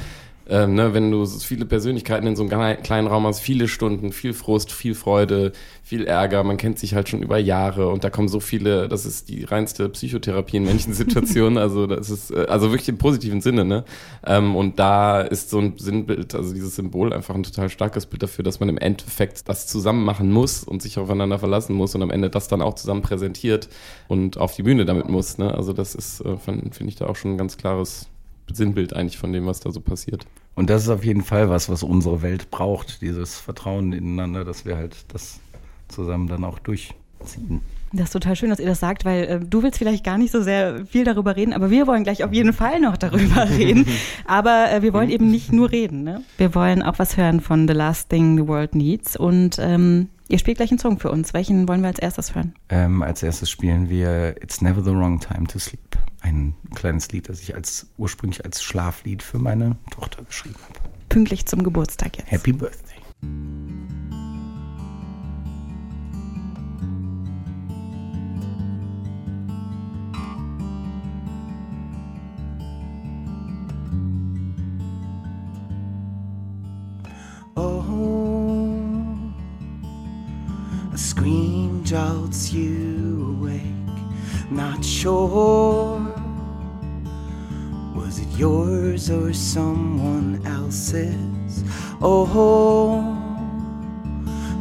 ähm, 0.49 0.75
ne, 0.75 0.93
wenn 0.93 1.09
du 1.09 1.23
so 1.25 1.39
viele 1.39 1.65
Persönlichkeiten 1.65 2.27
in 2.27 2.35
so 2.35 2.43
einem 2.43 2.83
kleinen 2.83 3.07
Raum 3.07 3.25
hast, 3.25 3.39
viele 3.39 3.67
Stunden, 3.67 4.11
viel 4.11 4.33
Frust, 4.33 4.71
viel 4.71 4.93
Freude, 4.93 5.53
viel 5.83 6.05
Ärger, 6.05 6.43
man 6.43 6.57
kennt 6.57 6.79
sich 6.79 6.95
halt 6.95 7.07
schon 7.07 7.23
über 7.23 7.37
Jahre 7.37 7.89
und 7.89 8.03
da 8.03 8.09
kommen 8.09 8.27
so 8.27 8.39
viele, 8.39 8.87
das 8.87 9.05
ist 9.05 9.29
die 9.29 9.43
reinste 9.45 9.87
Psychotherapie 9.89 10.57
in 10.57 10.65
manchen 10.65 10.93
Situationen, 10.93 11.57
also 11.57 11.87
das 11.87 12.09
ist, 12.09 12.31
äh, 12.31 12.45
also 12.49 12.71
wirklich 12.71 12.89
im 12.89 12.97
positiven 12.97 13.41
Sinne, 13.41 13.63
ne? 13.63 13.85
Ähm, 14.25 14.55
und 14.55 14.79
da 14.79 15.21
ist 15.21 15.49
so 15.49 15.59
ein 15.59 15.77
Sinnbild, 15.77 16.35
also 16.35 16.53
dieses 16.53 16.75
Symbol 16.75 17.13
einfach 17.13 17.35
ein 17.35 17.43
total 17.43 17.69
starkes 17.69 18.05
Bild 18.05 18.23
dafür, 18.23 18.43
dass 18.43 18.59
man 18.59 18.69
im 18.69 18.77
Endeffekt 18.77 19.47
das 19.47 19.67
zusammen 19.67 20.03
machen 20.03 20.31
muss 20.31 20.63
und 20.63 20.81
sich 20.81 20.99
aufeinander 20.99 21.39
verlassen 21.39 21.73
muss 21.73 21.95
und 21.95 22.01
am 22.01 22.11
Ende 22.11 22.29
das 22.29 22.47
dann 22.47 22.61
auch 22.61 22.75
zusammen 22.75 23.01
präsentiert 23.01 23.69
und 24.07 24.37
auf 24.37 24.55
die 24.55 24.63
Bühne 24.63 24.85
damit 24.85 25.07
muss, 25.09 25.37
ne? 25.37 25.53
Also 25.53 25.73
das 25.73 25.95
ist, 25.95 26.21
äh, 26.21 26.37
finde 26.37 26.69
ich 26.87 26.95
da 26.95 27.07
auch 27.07 27.15
schon 27.15 27.31
ein 27.31 27.37
ganz 27.37 27.57
klares 27.57 28.07
Sinnbild 28.51 28.93
eigentlich 28.93 29.17
von 29.17 29.33
dem, 29.33 29.45
was 29.45 29.59
da 29.59 29.71
so 29.71 29.81
passiert. 29.81 30.25
Und 30.55 30.69
das 30.69 30.83
ist 30.83 30.89
auf 30.89 31.03
jeden 31.03 31.23
Fall 31.23 31.49
was, 31.49 31.69
was 31.69 31.83
unsere 31.83 32.21
Welt 32.21 32.51
braucht, 32.51 33.01
dieses 33.01 33.37
Vertrauen 33.37 33.93
ineinander, 33.93 34.45
dass 34.45 34.65
wir 34.65 34.77
halt 34.77 35.05
das 35.13 35.39
zusammen 35.87 36.27
dann 36.27 36.43
auch 36.43 36.59
durchziehen. 36.59 37.61
Das 37.95 38.05
ist 38.05 38.13
total 38.13 38.35
schön, 38.35 38.49
dass 38.49 38.59
ihr 38.59 38.65
das 38.65 38.79
sagt, 38.79 39.05
weil 39.05 39.23
äh, 39.23 39.39
du 39.39 39.61
willst 39.61 39.77
vielleicht 39.77 40.03
gar 40.03 40.17
nicht 40.17 40.31
so 40.31 40.41
sehr 40.41 40.83
viel 40.87 41.03
darüber 41.03 41.35
reden, 41.35 41.53
aber 41.53 41.69
wir 41.69 41.85
wollen 41.85 42.03
gleich 42.03 42.23
auf 42.23 42.33
jeden 42.33 42.51
Fall 42.51 42.79
noch 42.79 42.97
darüber 42.97 43.47
reden. 43.57 43.85
Aber 44.25 44.71
äh, 44.71 44.81
wir 44.81 44.93
wollen 44.93 45.11
eben 45.11 45.29
nicht 45.29 45.53
nur 45.53 45.71
reden. 45.71 46.03
Ne? 46.03 46.23
Wir 46.37 46.55
wollen 46.55 46.81
auch 46.81 46.97
was 46.97 47.17
hören 47.17 47.39
von 47.39 47.67
The 47.67 47.73
Last 47.75 48.09
Thing 48.09 48.35
the 48.35 48.47
World 48.47 48.73
Needs. 48.73 49.15
Und 49.15 49.57
ähm, 49.59 50.09
ihr 50.27 50.39
spielt 50.39 50.57
gleich 50.57 50.71
einen 50.71 50.79
Song 50.79 50.97
für 50.97 51.11
uns. 51.11 51.35
Welchen 51.35 51.67
wollen 51.67 51.81
wir 51.81 51.87
als 51.87 51.99
erstes 51.99 52.33
hören? 52.33 52.55
Ähm, 52.69 53.03
als 53.03 53.21
erstes 53.21 53.51
spielen 53.51 53.89
wir 53.89 54.41
It's 54.41 54.61
Never 54.61 54.83
the 54.83 54.91
Wrong 54.91 55.19
Time 55.19 55.45
to 55.45 55.59
Sleep. 55.59 55.79
Ein 56.21 56.55
kleines 56.73 57.11
Lied, 57.11 57.29
das 57.29 57.41
ich 57.41 57.53
als 57.53 57.91
ursprünglich 57.97 58.43
als 58.43 58.63
Schlaflied 58.63 59.21
für 59.21 59.37
meine 59.37 59.75
Tochter 59.91 60.23
geschrieben 60.23 60.55
habe. 60.67 60.79
Pünktlich 61.09 61.45
zum 61.45 61.61
Geburtstag 61.61 62.17
jetzt. 62.17 62.31
Happy 62.31 62.53
Birthday. 62.53 62.97
Scream 81.03 81.83
jolts 81.83 82.53
you 82.53 83.35
awake. 83.37 83.61
Not 84.49 84.83
sure. 84.85 85.99
Was 87.93 88.19
it 88.19 88.29
yours 88.37 89.09
or 89.09 89.33
someone 89.33 90.41
else's? 90.45 91.63
Oh, 92.01 93.01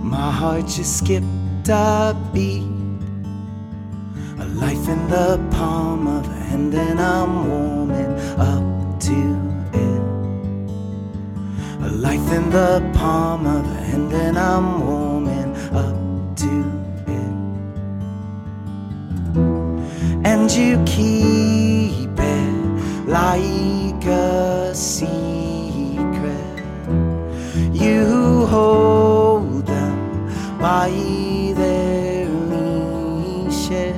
my 0.02 0.30
heart 0.32 0.66
just 0.66 0.98
skipped 0.98 1.68
a 1.68 2.16
beat. 2.34 2.66
A 4.40 4.46
life 4.64 4.88
in 4.88 5.00
the 5.08 5.38
palm 5.52 6.08
of 6.08 6.26
a 6.26 6.40
hand, 6.50 6.74
and 6.74 7.00
I'm 7.00 7.48
warming 7.48 8.12
up 8.50 9.00
to 9.08 9.18
it. 9.84 10.02
A 11.86 11.90
life 12.06 12.28
in 12.32 12.50
the 12.50 12.90
palm 12.94 13.46
of 13.46 13.64
a 13.64 13.80
hand, 13.84 14.12
and 14.12 14.36
I'm 14.36 14.80
warming 14.80 15.11
And 20.24 20.48
you 20.52 20.80
keep 20.86 22.16
it 22.16 23.08
like 23.08 24.04
a 24.06 24.72
secret. 24.72 25.18
You 27.72 28.46
hold 28.46 29.66
them 29.66 30.28
by 30.60 30.90
their 31.56 32.28
leashes. 32.50 33.96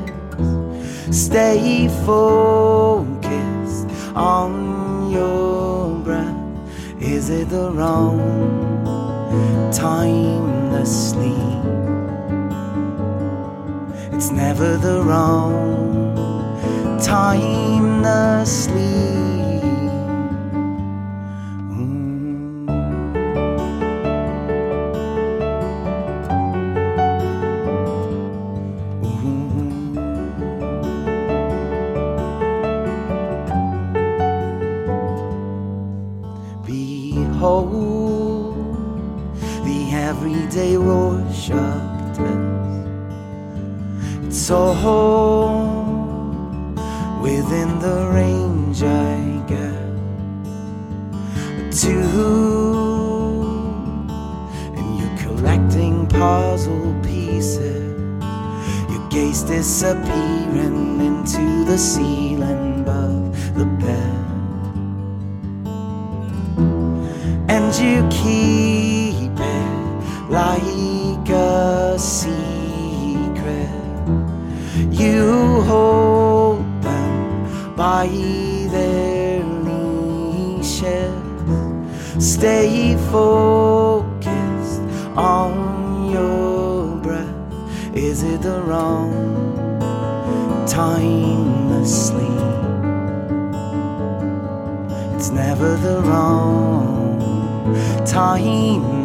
Stay 1.10 1.88
focused 2.06 3.88
on 4.16 5.10
your 5.10 5.98
breath. 5.98 7.02
Is 7.02 7.28
it 7.28 7.50
the 7.50 7.70
wrong 7.70 8.18
time 9.72 10.72
to 10.72 10.86
sleep? 10.86 11.64
It's 14.14 14.30
never 14.30 14.78
the 14.78 15.02
wrong 15.02 16.03
time 17.04 18.02
to 18.02 18.46
sleep. 18.46 19.62
Mm. 21.70 22.64
Behold 36.64 37.74
the 39.66 39.90
everyday 39.92 40.76
Rorschach 40.78 42.16
test. 42.16 42.44
It's 44.26 44.50
all 44.50 45.33
disappearing 59.56 61.00
into 61.00 61.64
the 61.64 61.78
ceiling 61.78 62.80
above 62.80 63.54
the 63.54 63.64
bed. 63.82 64.24
And 67.48 67.72
you 67.84 68.02
keep 68.10 69.38
it 69.38 70.28
like 70.28 71.28
a 71.28 71.96
secret. 71.96 73.70
You 74.90 75.62
hold 75.70 76.64
them 76.82 77.76
by 77.76 78.08
their 78.74 79.44
leashes. 79.68 81.14
Stay 82.18 82.96
focused 83.12 84.82
on 85.16 86.10
your 86.10 86.96
breath. 86.96 87.34
Is 87.94 88.24
it 88.24 88.42
the 88.42 88.60
wrong 88.62 89.43
time 90.66 91.68
to 91.68 91.86
sleep? 91.86 92.24
It's 95.14 95.30
never 95.30 95.76
the 95.76 96.00
wrong 96.02 97.74
time 98.06 99.04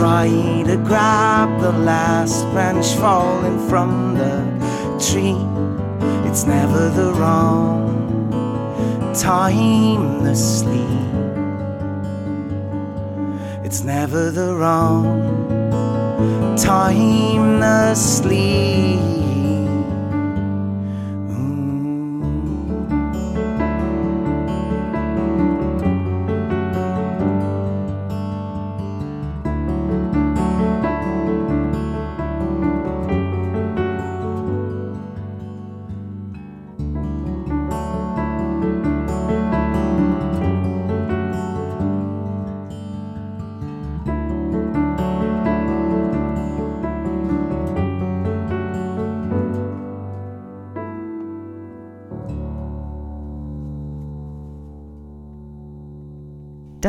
try 0.00 0.62
to 0.64 0.78
grab 0.78 1.60
the 1.60 1.72
last 1.72 2.44
branch 2.52 2.94
falling 2.94 3.58
from 3.68 4.14
the 4.14 4.40
tree. 4.98 5.36
It's 6.26 6.46
never 6.46 6.88
the 6.88 7.12
wrong 7.12 8.32
time 9.12 10.24
to 10.24 10.34
sleep. 10.34 10.88
It's 13.62 13.84
never 13.84 14.30
the 14.30 14.54
wrong 14.54 16.56
time 16.56 17.60
to 17.60 17.94
sleep. 17.94 19.19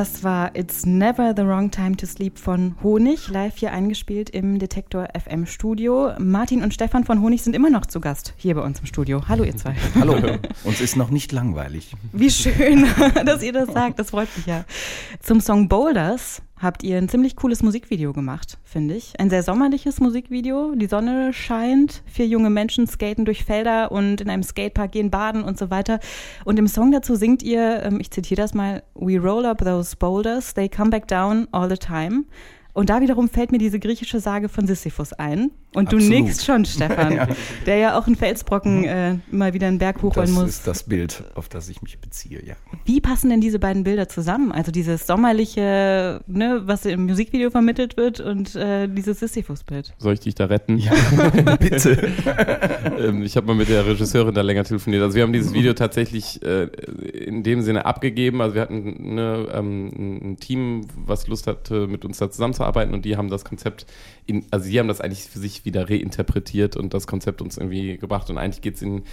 Das 0.01 0.23
war 0.23 0.55
It's 0.55 0.83
Never 0.83 1.35
the 1.37 1.43
Wrong 1.43 1.69
Time 1.69 1.95
to 1.95 2.07
Sleep 2.07 2.39
von 2.39 2.75
Honig, 2.81 3.27
live 3.27 3.57
hier 3.57 3.71
eingespielt 3.71 4.31
im 4.31 4.57
Detektor 4.57 5.07
FM 5.13 5.45
Studio. 5.45 6.13
Martin 6.17 6.63
und 6.63 6.73
Stefan 6.73 7.03
von 7.03 7.21
Honig 7.21 7.43
sind 7.43 7.55
immer 7.55 7.69
noch 7.69 7.85
zu 7.85 8.01
Gast 8.01 8.33
hier 8.35 8.55
bei 8.55 8.61
uns 8.61 8.79
im 8.79 8.87
Studio. 8.87 9.21
Hallo 9.27 9.43
ihr 9.43 9.55
zwei. 9.55 9.75
Hallo, 9.99 10.15
uns 10.63 10.81
ist 10.81 10.95
noch 10.95 11.11
nicht 11.11 11.31
langweilig. 11.31 11.95
Wie 12.13 12.31
schön, 12.31 12.87
dass 13.25 13.43
ihr 13.43 13.53
das 13.53 13.71
sagt, 13.71 13.99
das 13.99 14.09
freut 14.09 14.35
mich 14.35 14.47
ja. 14.47 14.65
Zum 15.19 15.39
Song 15.39 15.69
Boulders 15.69 16.41
habt 16.61 16.83
ihr 16.83 16.97
ein 16.97 17.09
ziemlich 17.09 17.35
cooles 17.35 17.63
Musikvideo 17.63 18.13
gemacht, 18.13 18.57
finde 18.63 18.95
ich. 18.95 19.19
Ein 19.19 19.29
sehr 19.29 19.43
sommerliches 19.43 19.99
Musikvideo. 19.99 20.75
Die 20.75 20.87
Sonne 20.87 21.33
scheint, 21.33 22.03
vier 22.05 22.27
junge 22.27 22.49
Menschen 22.49 22.87
skaten 22.87 23.25
durch 23.25 23.43
Felder 23.43 23.91
und 23.91 24.21
in 24.21 24.29
einem 24.29 24.43
Skatepark 24.43 24.91
gehen 24.91 25.09
baden 25.09 25.43
und 25.43 25.57
so 25.57 25.69
weiter. 25.71 25.99
Und 26.45 26.59
im 26.59 26.67
Song 26.67 26.91
dazu 26.91 27.15
singt 27.15 27.43
ihr, 27.43 27.83
ähm, 27.83 27.99
ich 27.99 28.11
zitiere 28.11 28.41
das 28.41 28.53
mal, 28.53 28.83
We 28.93 29.17
roll 29.19 29.45
up 29.45 29.59
those 29.59 29.95
boulders, 29.95 30.53
they 30.53 30.69
come 30.69 30.89
back 30.89 31.07
down 31.07 31.47
all 31.51 31.69
the 31.69 31.77
time. 31.77 32.25
Und 32.73 32.89
da 32.89 33.01
wiederum 33.01 33.27
fällt 33.29 33.51
mir 33.51 33.57
diese 33.57 33.79
griechische 33.79 34.19
Sage 34.19 34.47
von 34.49 34.65
Sisyphus 34.67 35.13
ein. 35.13 35.51
Und 35.73 35.91
du 35.91 35.97
Absolut. 35.97 36.21
nickst 36.23 36.45
schon, 36.45 36.65
Stefan, 36.65 37.13
Ja. 37.15 37.27
der 37.65 37.77
ja 37.77 37.97
auch 37.99 38.07
einen 38.07 38.15
Felsbrocken 38.15 38.83
äh, 38.83 39.17
mal 39.31 39.53
wieder 39.53 39.67
einen 39.67 39.77
Berg 39.77 40.01
hochrollen 40.01 40.33
Das 40.33 40.41
muss. 40.43 40.49
ist 40.49 40.67
das 40.67 40.83
Bild, 40.83 41.23
auf 41.35 41.47
das 41.49 41.69
ich 41.69 41.81
mich 41.81 41.99
beziehe, 41.99 42.43
ja. 42.45 42.55
Wie 42.85 42.99
passen 43.01 43.29
denn 43.29 43.41
diese 43.41 43.59
beiden 43.59 43.83
Bilder 43.83 44.07
zusammen? 44.09 44.51
Also 44.51 44.71
dieses 44.71 45.07
sommerliche, 45.07 46.21
ne, 46.27 46.61
was 46.65 46.85
im 46.85 47.05
Musikvideo 47.05 47.49
vermittelt 47.51 47.97
wird 47.97 48.19
und 48.19 48.55
äh, 48.55 48.87
dieses 48.87 49.19
Sisyphus-Bild. 49.19 49.93
Soll 49.97 50.13
ich 50.13 50.19
dich 50.21 50.35
da 50.35 50.45
retten? 50.45 50.77
Ja, 50.77 50.91
bitte. 51.59 52.09
Ähm, 52.97 53.23
ich 53.23 53.37
habe 53.37 53.47
mal 53.47 53.55
mit 53.55 53.69
der 53.69 53.85
Regisseurin 53.85 54.33
da 54.33 54.41
länger 54.41 54.63
telefoniert. 54.63 55.01
Also 55.03 55.15
wir 55.15 55.23
haben 55.23 55.33
dieses 55.33 55.53
Video 55.53 55.73
tatsächlich 55.73 56.41
äh, 56.43 56.63
in 56.65 57.43
dem 57.43 57.61
Sinne 57.61 57.85
abgegeben. 57.85 58.41
Also 58.41 58.55
wir 58.55 58.61
hatten 58.61 59.15
ne, 59.15 59.47
ähm, 59.53 59.87
ein 60.31 60.37
Team, 60.37 60.81
was 61.05 61.27
Lust 61.27 61.47
hatte, 61.47 61.87
mit 61.87 62.05
uns 62.05 62.17
da 62.17 62.29
zusammenzuarbeiten 62.29 62.60
und 62.93 63.05
die 63.05 63.17
haben 63.17 63.29
das 63.29 63.45
Konzept, 63.45 63.85
in, 64.25 64.45
also 64.51 64.65
sie 64.65 64.79
haben 64.79 64.87
das 64.87 65.01
eigentlich 65.01 65.23
für 65.23 65.39
sich 65.39 65.65
wieder 65.65 65.89
reinterpretiert 65.89 66.75
und 66.75 66.93
das 66.93 67.07
Konzept 67.07 67.41
uns 67.41 67.57
irgendwie 67.57 67.97
gebracht. 67.97 68.29
Und 68.29 68.37
eigentlich 68.37 68.61
geht 68.61 68.75
es 68.75 68.81
in 68.81 69.03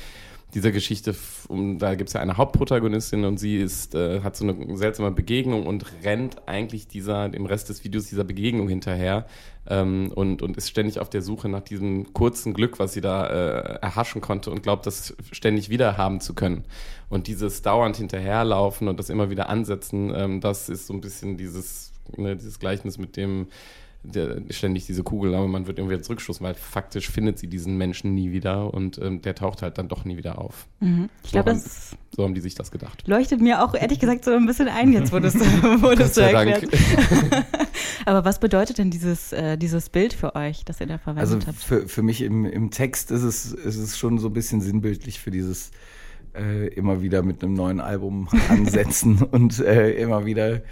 dieser 0.54 0.72
Geschichte 0.72 1.14
um, 1.48 1.78
da 1.78 1.94
gibt 1.94 2.08
es 2.08 2.14
ja 2.14 2.20
eine 2.20 2.38
Hauptprotagonistin 2.38 3.24
und 3.24 3.38
sie 3.38 3.58
ist, 3.58 3.94
äh, 3.94 4.22
hat 4.22 4.34
so 4.36 4.48
eine 4.48 4.76
seltsame 4.76 5.10
Begegnung 5.10 5.66
und 5.66 5.84
rennt 6.04 6.48
eigentlich 6.48 6.88
dieser, 6.88 7.28
dem 7.28 7.44
Rest 7.44 7.68
des 7.68 7.84
Videos 7.84 8.06
dieser 8.06 8.24
Begegnung 8.24 8.68
hinterher 8.68 9.26
ähm, 9.68 10.10
und, 10.14 10.40
und 10.40 10.56
ist 10.56 10.70
ständig 10.70 11.00
auf 11.00 11.10
der 11.10 11.20
Suche 11.20 11.50
nach 11.50 11.60
diesem 11.60 12.14
kurzen 12.14 12.54
Glück, 12.54 12.78
was 12.78 12.94
sie 12.94 13.02
da 13.02 13.26
äh, 13.26 13.78
erhaschen 13.82 14.22
konnte 14.22 14.50
und 14.50 14.62
glaubt, 14.62 14.86
das 14.86 15.14
ständig 15.32 15.68
wieder 15.68 15.98
haben 15.98 16.20
zu 16.20 16.34
können. 16.34 16.64
Und 17.10 17.26
dieses 17.26 17.60
dauernd 17.60 17.96
hinterherlaufen 17.96 18.88
und 18.88 18.98
das 18.98 19.10
immer 19.10 19.28
wieder 19.28 19.50
ansetzen, 19.50 20.12
ähm, 20.14 20.40
das 20.40 20.70
ist 20.70 20.86
so 20.86 20.94
ein 20.94 21.02
bisschen 21.02 21.36
dieses, 21.36 21.92
ne, 22.16 22.36
dieses 22.36 22.58
Gleichnis 22.58 22.98
mit 22.98 23.16
dem, 23.16 23.48
der, 24.04 24.42
ständig 24.50 24.86
diese 24.86 25.02
Kugel, 25.02 25.34
aber 25.34 25.48
man 25.48 25.66
wird 25.66 25.78
irgendwie 25.78 25.94
wieder 25.94 26.02
zurückstoßen, 26.04 26.44
weil 26.46 26.54
faktisch 26.54 27.10
findet 27.10 27.38
sie 27.38 27.48
diesen 27.48 27.76
Menschen 27.76 28.14
nie 28.14 28.30
wieder 28.30 28.72
und 28.72 28.96
ähm, 28.98 29.20
der 29.22 29.34
taucht 29.34 29.60
halt 29.62 29.76
dann 29.76 29.88
doch 29.88 30.04
nie 30.04 30.16
wieder 30.16 30.38
auf. 30.38 30.66
Mhm. 30.80 31.08
Ich 31.24 31.32
glaube, 31.32 31.50
So 31.50 31.56
das 31.64 31.90
So 32.16 32.22
haben 32.24 32.34
die 32.34 32.40
sich 32.40 32.54
das 32.54 32.70
gedacht. 32.70 33.02
leuchtet 33.08 33.40
mir 33.40 33.62
auch 33.64 33.74
ehrlich 33.74 33.98
gesagt 33.98 34.24
so 34.24 34.30
ein 34.30 34.46
bisschen 34.46 34.68
ein, 34.68 34.92
jetzt 34.92 35.12
wo 35.12 35.18
du 35.18 35.26
es 35.26 35.34
wo 35.82 35.94
du's 35.96 36.14
so 36.14 36.20
erklärst. 36.20 36.66
Aber 38.06 38.24
was 38.24 38.38
bedeutet 38.38 38.78
denn 38.78 38.90
dieses, 38.90 39.32
äh, 39.32 39.58
dieses 39.58 39.90
Bild 39.90 40.12
für 40.14 40.34
euch, 40.34 40.64
das 40.64 40.80
ihr 40.80 40.86
da 40.86 40.98
verwendet 40.98 41.20
Also 41.34 41.46
habt? 41.46 41.62
für, 41.62 41.88
für 41.88 42.02
mich 42.02 42.22
im, 42.22 42.44
im 42.46 42.70
Text 42.70 43.10
ist 43.10 43.22
es, 43.22 43.52
ist 43.52 43.76
es 43.76 43.98
schon 43.98 44.18
so 44.18 44.28
ein 44.28 44.32
bisschen 44.32 44.60
sinnbildlich 44.60 45.18
für 45.18 45.30
dieses 45.30 45.70
äh, 46.34 46.68
immer 46.68 47.02
wieder 47.02 47.22
mit 47.22 47.42
einem 47.42 47.54
neuen 47.54 47.80
Album 47.80 48.28
ansetzen 48.48 49.22
und 49.30 49.58
äh, 49.60 49.90
immer 50.00 50.24
wieder 50.24 50.62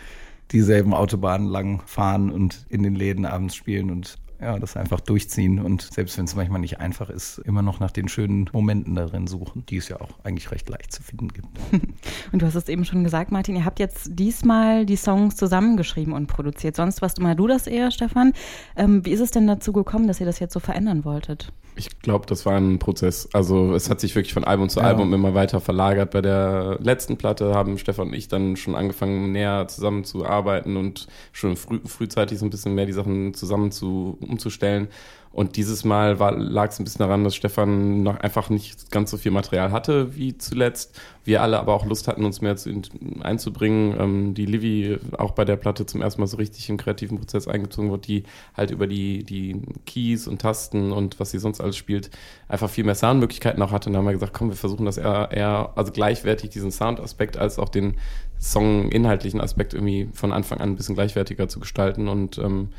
dieselben 0.52 0.94
Autobahnen 0.94 1.48
lang 1.48 1.82
fahren 1.86 2.30
und 2.30 2.66
in 2.68 2.82
den 2.82 2.94
Läden 2.94 3.26
abends 3.26 3.54
spielen 3.54 3.90
und 3.90 4.16
ja, 4.40 4.58
das 4.58 4.76
einfach 4.76 5.00
durchziehen 5.00 5.58
und 5.58 5.82
selbst 5.82 6.18
wenn 6.18 6.26
es 6.26 6.34
manchmal 6.34 6.60
nicht 6.60 6.80
einfach 6.80 7.08
ist, 7.10 7.38
immer 7.38 7.62
noch 7.62 7.80
nach 7.80 7.90
den 7.90 8.08
schönen 8.08 8.48
Momenten 8.52 8.94
darin 8.94 9.26
suchen, 9.26 9.64
die 9.66 9.76
es 9.76 9.88
ja 9.88 10.00
auch 10.00 10.10
eigentlich 10.24 10.50
recht 10.50 10.68
leicht 10.68 10.92
zu 10.92 11.02
finden 11.02 11.28
gibt. 11.28 11.48
Und 12.32 12.42
du 12.42 12.46
hast 12.46 12.54
es 12.54 12.68
eben 12.68 12.84
schon 12.84 13.04
gesagt, 13.04 13.30
Martin, 13.30 13.56
ihr 13.56 13.64
habt 13.64 13.78
jetzt 13.78 14.10
diesmal 14.12 14.84
die 14.84 14.96
Songs 14.96 15.36
zusammengeschrieben 15.36 16.12
und 16.12 16.26
produziert. 16.26 16.76
Sonst 16.76 17.02
warst 17.02 17.18
immer 17.18 17.34
du 17.34 17.46
das 17.46 17.66
eher, 17.66 17.90
Stefan. 17.90 18.32
Ähm, 18.76 19.04
wie 19.04 19.12
ist 19.12 19.20
es 19.20 19.30
denn 19.30 19.46
dazu 19.46 19.72
gekommen, 19.72 20.08
dass 20.08 20.20
ihr 20.20 20.26
das 20.26 20.38
jetzt 20.38 20.52
so 20.52 20.60
verändern 20.60 21.04
wolltet? 21.04 21.52
Ich 21.78 22.00
glaube, 22.00 22.24
das 22.26 22.46
war 22.46 22.56
ein 22.56 22.78
Prozess. 22.78 23.28
Also 23.34 23.74
es 23.74 23.90
hat 23.90 24.00
sich 24.00 24.14
wirklich 24.14 24.32
von 24.32 24.44
Album 24.44 24.70
zu 24.70 24.80
Ja. 24.80 24.86
Album 24.86 25.12
immer 25.12 25.34
weiter 25.34 25.60
verlagert. 25.60 26.10
Bei 26.10 26.22
der 26.22 26.78
letzten 26.80 27.18
Platte 27.18 27.54
haben 27.54 27.76
Stefan 27.76 28.08
und 28.08 28.14
ich 28.14 28.28
dann 28.28 28.56
schon 28.56 28.74
angefangen, 28.74 29.32
näher 29.32 29.68
zusammenzuarbeiten 29.68 30.76
und 30.76 31.06
schon 31.32 31.56
früh, 31.56 31.80
frühzeitig 31.84 32.38
so 32.38 32.46
ein 32.46 32.50
bisschen 32.50 32.74
mehr 32.74 32.86
die 32.86 32.92
Sachen 32.92 33.34
zusammen 33.34 33.70
zu 33.72 34.18
umzustellen. 34.28 34.88
Und 35.36 35.56
dieses 35.56 35.84
Mal 35.84 36.12
lag 36.14 36.70
es 36.70 36.78
ein 36.78 36.84
bisschen 36.84 37.00
daran, 37.00 37.22
dass 37.22 37.34
Stefan 37.34 38.02
noch 38.02 38.18
einfach 38.20 38.48
nicht 38.48 38.90
ganz 38.90 39.10
so 39.10 39.18
viel 39.18 39.32
Material 39.32 39.70
hatte 39.70 40.16
wie 40.16 40.38
zuletzt. 40.38 40.98
Wir 41.24 41.42
alle 41.42 41.58
aber 41.60 41.74
auch 41.74 41.84
Lust 41.84 42.08
hatten, 42.08 42.24
uns 42.24 42.40
mehr 42.40 42.56
zu, 42.56 42.70
einzubringen. 43.20 44.00
Ähm, 44.00 44.32
die 44.32 44.46
Livy 44.46 44.96
auch 45.18 45.32
bei 45.32 45.44
der 45.44 45.56
Platte 45.56 45.84
zum 45.84 46.00
ersten 46.00 46.22
Mal 46.22 46.26
so 46.26 46.38
richtig 46.38 46.70
im 46.70 46.78
kreativen 46.78 47.18
Prozess 47.18 47.48
eingezogen 47.48 47.90
wird, 47.90 48.06
die 48.06 48.22
halt 48.56 48.70
über 48.70 48.86
die, 48.86 49.24
die 49.24 49.60
Keys 49.84 50.26
und 50.26 50.40
Tasten 50.40 50.90
und 50.90 51.20
was 51.20 51.32
sie 51.32 51.38
sonst 51.38 51.60
alles 51.60 51.76
spielt, 51.76 52.08
einfach 52.48 52.70
viel 52.70 52.84
mehr 52.84 52.94
Soundmöglichkeiten 52.94 53.62
auch 53.62 53.72
hatte. 53.72 53.90
Und 53.90 53.92
dann 53.92 53.98
haben 53.98 54.06
wir 54.06 54.14
gesagt, 54.14 54.32
komm, 54.32 54.48
wir 54.48 54.56
versuchen 54.56 54.86
das 54.86 54.96
eher, 54.96 55.28
eher 55.32 55.70
also 55.74 55.92
gleichwertig 55.92 56.48
diesen 56.48 56.70
Soundaspekt 56.70 57.36
als 57.36 57.58
auch 57.58 57.68
den 57.68 57.96
Song-inhaltlichen 58.40 59.42
Aspekt 59.42 59.74
irgendwie 59.74 60.08
von 60.14 60.32
Anfang 60.32 60.60
an 60.60 60.70
ein 60.70 60.76
bisschen 60.76 60.94
gleichwertiger 60.94 61.46
zu 61.48 61.60
gestalten 61.60 62.08
und 62.08 62.38
ähm, 62.38 62.70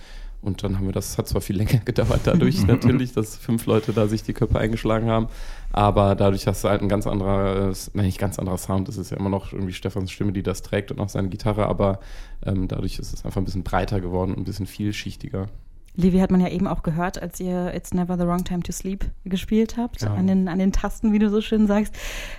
und 0.48 0.64
dann 0.64 0.78
haben 0.78 0.86
wir 0.86 0.94
das, 0.94 1.18
hat 1.18 1.28
zwar 1.28 1.42
viel 1.42 1.58
länger 1.58 1.80
gedauert 1.86 2.22
dadurch 2.24 2.66
natürlich, 2.68 3.14
dass 3.14 3.36
fünf 3.36 3.66
Leute 3.66 3.94
da 3.94 4.08
sich 4.08 4.24
die 4.24 4.34
Köpfe 4.34 4.58
eingeschlagen 4.58 5.10
haben, 5.10 5.28
aber 5.72 6.16
dadurch 6.16 6.48
hast 6.48 6.64
du 6.64 6.70
halt 6.70 6.82
ein 6.82 6.90
ganz 6.90 7.06
anderer, 7.06 7.74
nein, 7.94 8.06
nicht 8.06 8.20
ganz 8.20 8.40
anderer 8.40 8.58
Sound, 8.58 8.90
es 8.90 8.98
ist 8.98 9.12
ja 9.12 9.18
immer 9.18 9.30
noch 9.30 9.54
irgendwie 9.54 9.74
Stefans 9.74 10.12
Stimme, 10.12 10.32
die 10.32 10.44
das 10.44 10.64
trägt 10.64 10.92
und 10.92 11.00
auch 11.00 11.10
seine 11.10 11.30
Gitarre, 11.30 11.68
aber 11.68 12.00
ähm, 12.46 12.68
dadurch 12.68 12.98
ist 12.98 13.14
es 13.14 13.26
einfach 13.26 13.42
ein 13.42 13.46
bisschen 13.46 13.64
breiter 13.64 14.02
geworden 14.02 14.32
und 14.32 14.40
ein 14.40 14.46
bisschen 14.46 14.66
vielschichtiger. 14.66 15.48
Levi 15.98 16.20
hat 16.20 16.30
man 16.30 16.42
ja 16.42 16.50
eben 16.50 16.68
auch 16.68 16.84
gehört, 16.84 17.20
als 17.22 17.40
ihr 17.40 17.74
It's 17.74 17.94
Never 17.94 18.18
the 18.18 18.26
Wrong 18.26 18.44
Time 18.44 18.62
to 18.62 18.72
Sleep 18.72 19.06
gespielt 19.26 19.78
habt, 19.78 20.04
ja. 20.04 20.14
an, 20.14 20.28
den, 20.28 20.48
an 20.48 20.60
den 20.60 20.72
Tasten, 20.72 21.12
wie 21.12 21.20
du 21.20 21.30
so 21.30 21.42
schön 21.42 21.66
sagst. 21.66 21.94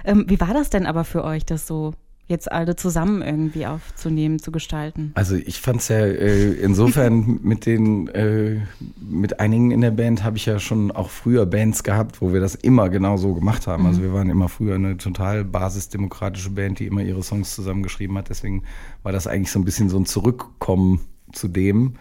Ähm, 0.04 0.24
wie 0.28 0.40
war 0.40 0.54
das 0.54 0.70
denn 0.70 0.86
aber 0.86 1.04
für 1.04 1.24
euch, 1.24 1.44
das 1.44 1.66
so 1.66 1.92
jetzt 2.28 2.52
alle 2.52 2.76
zusammen 2.76 3.22
irgendwie 3.22 3.66
aufzunehmen, 3.66 4.38
zu 4.38 4.52
gestalten? 4.52 5.12
Also 5.14 5.34
ich 5.34 5.60
fand 5.60 5.80
es 5.80 5.88
ja 5.88 5.98
äh, 5.98 6.52
insofern 6.52 7.40
mit 7.42 7.66
den, 7.66 8.08
äh, 8.08 8.60
mit 9.00 9.40
einigen 9.40 9.70
in 9.70 9.80
der 9.80 9.90
Band 9.90 10.22
habe 10.22 10.36
ich 10.36 10.46
ja 10.46 10.58
schon 10.58 10.90
auch 10.90 11.10
früher 11.10 11.46
Bands 11.46 11.82
gehabt, 11.82 12.20
wo 12.20 12.32
wir 12.32 12.40
das 12.40 12.54
immer 12.54 12.90
genau 12.90 13.16
so 13.16 13.34
gemacht 13.34 13.66
haben. 13.66 13.86
Also 13.86 14.00
mhm. 14.00 14.04
wir 14.04 14.12
waren 14.12 14.30
immer 14.30 14.48
früher 14.48 14.74
eine 14.74 14.98
total 14.98 15.44
basisdemokratische 15.44 16.50
Band, 16.50 16.78
die 16.78 16.86
immer 16.86 17.02
ihre 17.02 17.22
Songs 17.22 17.54
zusammengeschrieben 17.54 18.16
hat. 18.18 18.28
Deswegen 18.28 18.62
war 19.02 19.12
das 19.12 19.26
eigentlich 19.26 19.50
so 19.50 19.58
ein 19.58 19.64
bisschen 19.64 19.88
so 19.88 19.98
ein 19.98 20.06
Zurückkommen 20.06 21.00
zu 21.32 21.48
dem. 21.48 21.94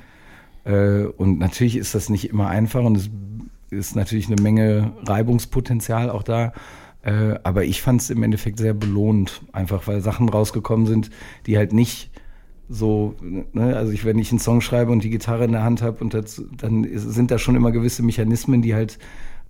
Äh, 0.66 1.06
und 1.06 1.40
natürlich 1.40 1.78
ist 1.78 1.96
das 1.96 2.10
nicht 2.10 2.30
immer 2.30 2.50
einfach 2.50 2.84
und 2.84 2.98
es 2.98 3.10
ist 3.70 3.96
natürlich 3.96 4.28
eine 4.28 4.42
Menge 4.42 4.94
Reibungspotenzial 5.06 6.10
auch 6.10 6.24
da. 6.24 6.54
Äh, 7.08 7.40
aber 7.44 7.64
ich 7.64 7.82
fand 7.82 8.02
es 8.02 8.10
im 8.10 8.22
Endeffekt 8.22 8.60
sehr 8.60 8.74
belohnt, 8.74 9.42
einfach 9.54 9.88
weil 9.88 10.02
Sachen 10.02 10.28
rausgekommen 10.28 10.86
sind, 10.86 11.10
die 11.46 11.58
halt 11.58 11.72
nicht 11.72 12.12
so, 12.68 13.16
ne, 13.22 13.78
also 13.78 13.94
ich, 13.94 14.04
wenn 14.04 14.20
ich 14.20 14.30
einen 14.32 14.40
Song 14.40 14.60
schreibe 14.60 14.92
und 14.92 15.06
die 15.06 15.10
Gitarre 15.10 15.46
in 15.46 15.54
der 15.54 15.64
Hand 15.64 15.82
habe 15.82 16.04
und 16.04 16.14
das, 16.14 16.44
dann 16.58 16.84
ist, 16.84 17.04
sind 17.04 17.32
da 17.32 17.40
schon 17.40 17.56
immer 17.56 17.72
gewisse 17.72 18.04
Mechanismen, 18.04 18.62
die 18.62 18.76
halt 18.76 19.00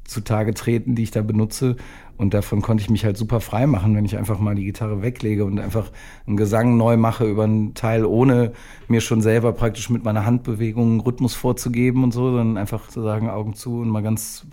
zutage 0.03 0.53
treten, 0.53 0.93
die 0.93 1.01
ich 1.01 1.09
da 1.09 1.23
benutze. 1.23 1.77
Und 2.15 2.35
davon 2.35 2.61
konnte 2.61 2.83
ich 2.83 2.91
mich 2.91 3.03
halt 3.03 3.17
super 3.17 3.41
frei 3.41 3.65
machen, 3.65 3.95
wenn 3.95 4.05
ich 4.05 4.17
einfach 4.17 4.39
mal 4.39 4.53
die 4.53 4.65
Gitarre 4.65 5.01
weglege 5.01 5.43
und 5.43 5.59
einfach 5.59 5.91
einen 6.27 6.37
Gesang 6.37 6.77
neu 6.77 6.95
mache 6.95 7.25
über 7.25 7.45
einen 7.45 7.73
Teil, 7.73 8.05
ohne 8.05 8.53
mir 8.87 9.01
schon 9.01 9.21
selber 9.21 9.51
praktisch 9.51 9.89
mit 9.89 10.03
meiner 10.03 10.27
Handbewegung 10.27 10.91
einen 10.91 10.99
Rhythmus 10.99 11.33
vorzugeben 11.33 12.03
und 12.03 12.11
so, 12.11 12.29
sondern 12.29 12.57
einfach 12.57 12.87
zu 12.87 13.01
sagen, 13.01 13.31
Augen 13.31 13.55
zu 13.55 13.79
und 13.79 13.89
mal 13.89 14.03
ganz 14.03 14.45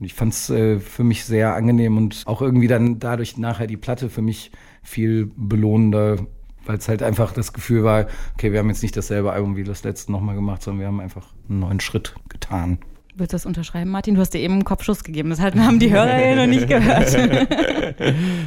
und 0.00 0.06
ich 0.06 0.14
fand 0.14 0.32
es 0.32 0.48
äh, 0.48 0.80
für 0.80 1.04
mich 1.04 1.24
sehr 1.24 1.54
angenehm 1.54 1.98
und 1.98 2.22
auch 2.24 2.40
irgendwie 2.40 2.68
dann 2.68 2.98
dadurch 2.98 3.36
nachher 3.36 3.66
die 3.66 3.76
Platte 3.76 4.08
für 4.08 4.22
mich 4.22 4.50
viel 4.82 5.30
belohnender, 5.36 6.26
weil 6.64 6.78
es 6.78 6.88
halt 6.88 7.02
einfach 7.02 7.32
das 7.32 7.52
Gefühl 7.52 7.84
war, 7.84 8.06
okay, 8.34 8.50
wir 8.50 8.60
haben 8.60 8.70
jetzt 8.70 8.82
nicht 8.82 8.96
dasselbe 8.96 9.32
Album 9.32 9.56
wie 9.56 9.64
das 9.64 9.84
letzte 9.84 10.10
nochmal 10.10 10.34
gemacht, 10.34 10.62
sondern 10.62 10.80
wir 10.80 10.86
haben 10.86 11.00
einfach 11.00 11.34
einen 11.48 11.60
neuen 11.60 11.80
Schritt 11.80 12.14
getan. 12.30 12.78
Willst 13.20 13.34
du 13.34 13.36
das 13.36 13.44
unterschreiben, 13.44 13.90
Martin? 13.90 14.14
Du 14.14 14.22
hast 14.22 14.32
dir 14.32 14.38
eben 14.38 14.54
einen 14.54 14.64
Kopfschuss 14.64 15.04
gegeben. 15.04 15.28
Das 15.28 15.40
haben 15.42 15.78
die 15.78 15.92
Hörer 15.92 16.24
ja 16.24 16.36
noch 16.36 16.46
nicht 16.46 16.66
gehört. 16.68 17.08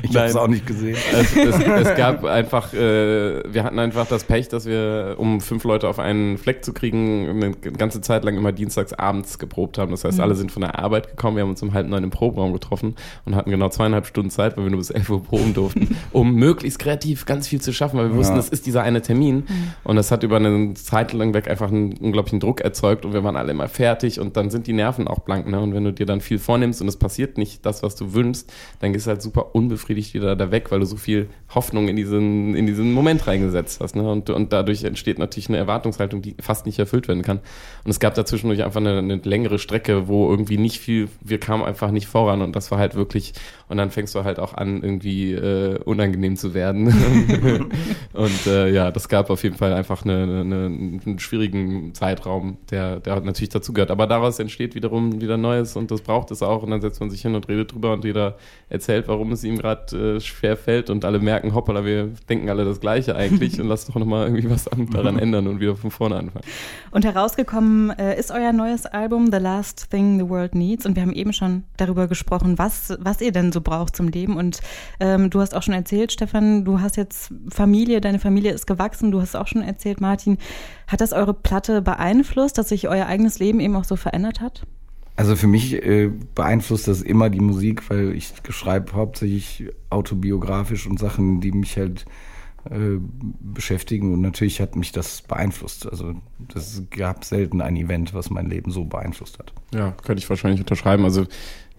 ich 0.02 0.16
habe 0.16 0.26
es 0.26 0.36
auch 0.36 0.48
nicht 0.48 0.66
gesehen. 0.66 0.98
Es, 1.14 1.36
es, 1.38 1.60
es 1.60 1.96
gab 1.96 2.24
einfach, 2.24 2.74
äh, 2.74 3.44
wir 3.54 3.64
hatten 3.64 3.78
einfach 3.78 4.08
das 4.08 4.24
Pech, 4.24 4.48
dass 4.48 4.66
wir, 4.66 5.14
um 5.20 5.42
fünf 5.42 5.64
Leute 5.64 5.88
auf 5.88 6.00
einen 6.00 6.40
Fleck 6.40 6.66
zu 6.66 6.74
kriegen, 6.74 7.30
eine 7.30 7.52
ganze 7.52 8.02
Zeit 8.02 8.24
lang 8.24 8.36
immer 8.36 8.52
dienstags 8.52 8.94
abends 8.94 9.38
geprobt 9.38 9.78
haben. 9.78 9.92
Das 9.92 10.06
heißt, 10.06 10.18
mhm. 10.18 10.24
alle 10.24 10.34
sind 10.34 10.52
von 10.52 10.62
der 10.62 10.80
Arbeit 10.80 11.08
gekommen. 11.08 11.38
Wir 11.38 11.44
haben 11.44 11.52
uns 11.52 11.62
um 11.62 11.74
halb 11.74 11.88
neun 11.88 12.04
im 12.04 12.10
Proberaum 12.10 12.52
getroffen 12.52 12.96
und 13.26 13.36
hatten 13.36 13.52
genau 13.52 13.70
zweieinhalb 13.70 14.08
Stunden 14.08 14.32
Zeit, 14.32 14.58
weil 14.58 14.64
wir 14.64 14.72
nur 14.72 14.80
bis 14.80 14.90
elf 14.90 15.08
Uhr 15.08 15.24
proben 15.24 15.54
durften, 15.54 15.96
um 16.12 16.34
möglichst 16.34 16.80
kreativ 16.80 17.28
ganz 17.28 17.48
viel 17.48 17.62
zu 17.62 17.74
schaffen, 17.74 18.00
weil 18.00 18.10
wir 18.10 18.16
wussten, 18.16 18.34
ja. 18.34 18.38
das 18.38 18.50
ist 18.50 18.66
dieser 18.66 18.82
eine 18.82 19.04
Termin. 19.04 19.36
Mhm. 19.36 19.74
Und 19.84 19.98
das 19.98 20.10
hat 20.10 20.24
über 20.24 20.38
eine 20.38 20.74
Zeit 20.74 21.14
lang 21.14 21.36
weg 21.36 21.48
einfach 21.48 21.68
einen 21.68 21.94
unglaublichen 21.94 22.40
Druck 22.40 22.62
erzeugt 22.62 23.06
und 23.06 23.14
wir 23.14 23.24
waren 23.24 23.36
alle 23.36 23.52
immer 23.52 23.68
fertig 23.68 24.20
und 24.20 24.36
dann 24.36 24.50
sind 24.50 24.63
sind 24.64 24.68
die 24.68 24.74
Nerven 24.74 25.08
auch 25.08 25.20
blank, 25.20 25.48
ne? 25.48 25.60
Und 25.60 25.74
wenn 25.74 25.84
du 25.84 25.92
dir 25.92 26.06
dann 26.06 26.22
viel 26.22 26.40
vornimmst 26.40 26.82
und 26.82 26.88
es 26.88 26.98
passiert 26.98 27.38
nicht 27.38 27.66
das, 27.66 27.84
was 27.84 27.96
du 27.96 28.14
wünschst, 28.14 28.52
dann 28.80 28.94
gehst 28.94 29.06
du 29.06 29.12
halt 29.12 29.22
super 29.22 29.54
unbefriedigt 29.56 30.14
wieder 30.14 30.36
da 30.36 30.52
weg, 30.52 30.72
weil 30.72 30.80
du 30.80 30.86
so 30.86 30.96
viel 30.96 31.28
Hoffnung 31.54 31.88
in 31.88 31.96
diesen, 31.96 32.56
in 32.56 32.66
diesen 32.66 32.94
Moment 32.94 33.28
reingesetzt 33.28 33.82
hast, 33.82 33.96
ne? 33.96 34.10
Und, 34.10 34.30
und 34.30 34.54
dadurch 34.54 34.84
entsteht 34.84 35.20
natürlich 35.20 35.50
eine 35.50 35.58
Erwartungshaltung, 35.58 36.22
die 36.22 36.36
fast 36.40 36.66
nicht 36.66 36.80
erfüllt 36.80 37.08
werden 37.08 37.24
kann. 37.24 37.40
Und 37.84 37.92
es 37.92 38.00
gab 38.00 38.16
dazwischendurch 38.16 38.64
einfach 38.64 38.80
eine, 38.80 38.98
eine 39.00 39.16
längere 39.18 39.60
Strecke, 39.60 40.08
wo 40.08 40.30
irgendwie 40.30 40.58
nicht 40.58 40.80
viel, 40.80 41.10
wir 41.22 41.40
kamen 41.40 41.64
einfach 41.64 41.92
nicht 41.92 42.08
voran 42.08 42.42
und 42.42 42.56
das 42.56 42.72
war 42.72 42.80
halt 42.80 42.96
wirklich, 42.96 43.34
und 43.68 43.78
dann 43.78 43.92
fängst 43.92 44.16
du 44.16 44.24
halt 44.24 44.40
auch 44.40 44.54
an, 44.54 44.82
irgendwie 44.82 45.34
äh, 45.34 45.80
unangenehm 45.84 46.38
zu 46.38 46.54
werden. 46.54 46.88
und 48.14 48.48
äh, 48.48 48.72
ja, 48.72 48.92
das 48.92 49.10
gab 49.10 49.30
auf 49.30 49.44
jeden 49.44 49.58
Fall 49.58 49.74
einfach 49.74 50.06
eine, 50.06 50.24
eine, 50.24 50.66
einen 50.66 51.20
schwierigen 51.20 51.94
Zeitraum, 51.94 52.58
der, 52.72 53.00
der 53.00 53.20
natürlich 53.22 53.50
dazugehört. 53.50 53.92
Aber 53.92 54.08
daraus 54.08 54.40
entsteht 54.44 54.76
wiederum 54.76 55.20
wieder 55.20 55.38
Neues 55.38 55.76
und 55.76 55.90
das 55.90 56.02
braucht 56.02 56.30
es 56.30 56.44
auch. 56.44 56.62
Und 56.62 56.70
dann 56.70 56.82
setzt 56.82 57.00
man 57.00 57.10
sich 57.10 57.22
hin 57.24 57.34
und 57.34 57.50
redet 57.50 57.74
drüber 57.74 57.94
und 57.94 58.06
jeder 58.06 58.38
erzählt, 58.70 59.08
warum 59.08 59.32
es 59.32 59.44
ihm 59.44 59.58
gerade 59.58 60.18
äh, 60.18 60.20
schwer 60.20 60.56
fällt. 60.56 60.92
Und 60.92 61.04
alle 61.06 61.20
merken, 61.20 61.56
hoppala, 61.56 61.84
wir 61.86 62.12
denken 62.30 62.50
alle 62.50 62.66
das 62.66 62.80
Gleiche 62.80 63.16
eigentlich. 63.16 63.60
Und 63.64 63.68
lass 63.68 63.86
doch 63.86 63.96
nochmal 63.96 64.28
irgendwie 64.28 64.50
was 64.50 64.70
daran 64.92 65.18
ändern 65.18 65.48
und 65.48 65.60
wieder 65.60 65.76
von 65.76 65.92
vorne 65.92 66.18
anfangen. 66.18 66.46
Und 66.92 67.06
herausgekommen 67.06 67.92
äh, 67.92 68.20
ist 68.20 68.32
euer 68.32 68.52
neues 68.52 68.86
Album 68.86 69.32
The 69.32 69.38
Last 69.38 69.90
Thing 69.90 70.20
the 70.20 70.30
World 70.30 70.56
Needs. 70.56 70.86
Und 70.86 70.96
wir 70.96 71.04
haben 71.04 71.14
eben 71.14 71.34
schon 71.34 71.64
darüber 71.78 72.08
gesprochen, 72.08 72.58
was, 72.58 72.94
was 73.00 73.22
ihr 73.22 73.32
denn 73.32 73.52
so 73.52 73.62
braucht 73.62 73.96
zum 73.96 74.08
Leben. 74.08 74.38
Und 74.38 74.60
ähm, 75.00 75.30
du 75.30 75.40
hast 75.40 75.56
auch 75.56 75.64
schon 75.64 75.74
erzählt, 75.74 76.12
Stefan, 76.12 76.66
du 76.66 76.82
hast 76.82 76.98
jetzt 76.98 77.34
Familie, 77.50 78.02
deine 78.02 78.20
Familie 78.20 78.52
ist 78.52 78.68
gewachsen, 78.68 79.12
du 79.12 79.22
hast 79.22 79.36
auch 79.36 79.48
schon 79.48 79.62
erzählt, 79.62 80.02
Martin, 80.02 80.38
hat 80.88 81.02
das 81.02 81.14
eure 81.14 81.34
Platte 81.34 81.82
beeinflusst, 81.82 82.58
dass 82.58 82.70
sich 82.70 82.88
euer 82.88 83.06
eigenes 83.06 83.40
Leben 83.40 83.60
eben 83.60 83.76
auch 83.76 83.84
so 83.84 83.96
verändert 83.96 84.33
hat? 84.42 84.66
Also 85.16 85.36
für 85.36 85.48
mich 85.48 85.74
äh, 85.74 86.10
beeinflusst 86.34 86.88
das 86.88 87.02
immer 87.02 87.30
die 87.30 87.40
Musik, 87.40 87.90
weil 87.90 88.14
ich 88.14 88.34
schreibe 88.50 88.94
hauptsächlich 88.94 89.70
autobiografisch 89.90 90.88
und 90.88 91.00
Sachen, 91.00 91.40
die 91.40 91.52
mich 91.52 91.78
halt 91.78 92.06
äh, 92.70 93.00
beschäftigen. 93.42 94.14
Und 94.14 94.22
natürlich 94.22 94.62
hat 94.62 94.76
mich 94.76 94.92
das 94.92 95.22
beeinflusst. 95.22 95.90
Also 95.90 96.16
das 96.40 96.84
gab 96.90 97.26
selten 97.26 97.62
ein 97.62 97.76
Event, 97.76 98.14
was 98.14 98.30
mein 98.30 98.50
Leben 98.50 98.72
so 98.72 98.86
beeinflusst 98.86 99.40
hat. 99.40 99.54
Ja, 99.74 99.92
könnte 100.04 100.22
ich 100.22 100.30
wahrscheinlich 100.30 100.62
unterschreiben. 100.62 101.04
Also 101.04 101.26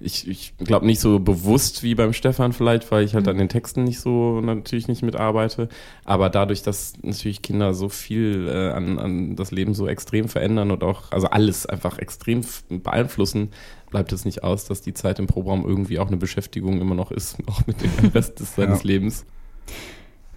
ich, 0.01 0.29
ich 0.29 0.55
glaube 0.59 0.87
nicht 0.87 1.01
so 1.01 1.18
bewusst 1.18 1.83
wie 1.83 1.94
beim 1.94 2.12
Stefan 2.12 2.53
vielleicht, 2.53 2.90
weil 2.90 3.05
ich 3.05 3.14
halt 3.14 3.29
an 3.29 3.38
den 3.38 3.49
Texten 3.49 3.85
nicht 3.85 4.01
so 4.01 4.40
natürlich 4.40 4.88
nicht 4.88 5.03
mitarbeite. 5.03 5.68
Aber 6.05 6.29
dadurch, 6.29 6.62
dass 6.62 6.94
natürlich 7.03 7.42
Kinder 7.42 7.75
so 7.75 7.88
viel 7.88 8.49
äh, 8.49 8.70
an, 8.73 8.99
an 8.99 9.37
das 9.37 9.51
Leben 9.51 9.75
so 9.75 9.87
extrem 9.87 10.29
verändern 10.29 10.70
und 10.70 10.83
auch, 10.83 11.12
also 11.12 11.29
alles 11.29 11.66
einfach 11.66 11.99
extrem 11.99 12.42
beeinflussen, 12.68 13.51
bleibt 13.90 14.12
es 14.12 14.25
nicht 14.25 14.42
aus, 14.42 14.64
dass 14.64 14.83
die 14.83 14.94
Zeit 14.94 15.18
im 15.18 15.27
Proberaum 15.27 15.64
irgendwie 15.64 15.99
auch 15.99 16.09
eine 16.09 16.16
Beschäftigung 16.16 16.81
immer 16.81 16.94
noch 16.94 17.11
ist, 17.11 17.38
auch 17.47 17.66
mit 17.66 17.77
dem 17.81 18.09
Rest 18.09 18.40
des 18.40 18.57
seines 18.57 18.83
ja. 18.83 18.88
Lebens. 18.88 19.25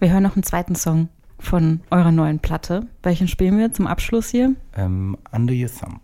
Wir 0.00 0.12
hören 0.12 0.22
noch 0.22 0.36
einen 0.36 0.44
zweiten 0.44 0.76
Song 0.76 1.08
von 1.40 1.80
eurer 1.90 2.12
neuen 2.12 2.38
Platte. 2.38 2.86
Welchen 3.02 3.26
spielen 3.26 3.58
wir 3.58 3.72
zum 3.72 3.88
Abschluss 3.88 4.28
hier? 4.28 4.54
Um, 4.76 5.16
ähm, 5.16 5.16
Under 5.32 5.52
Your 5.52 5.68
Thumb. 5.68 6.00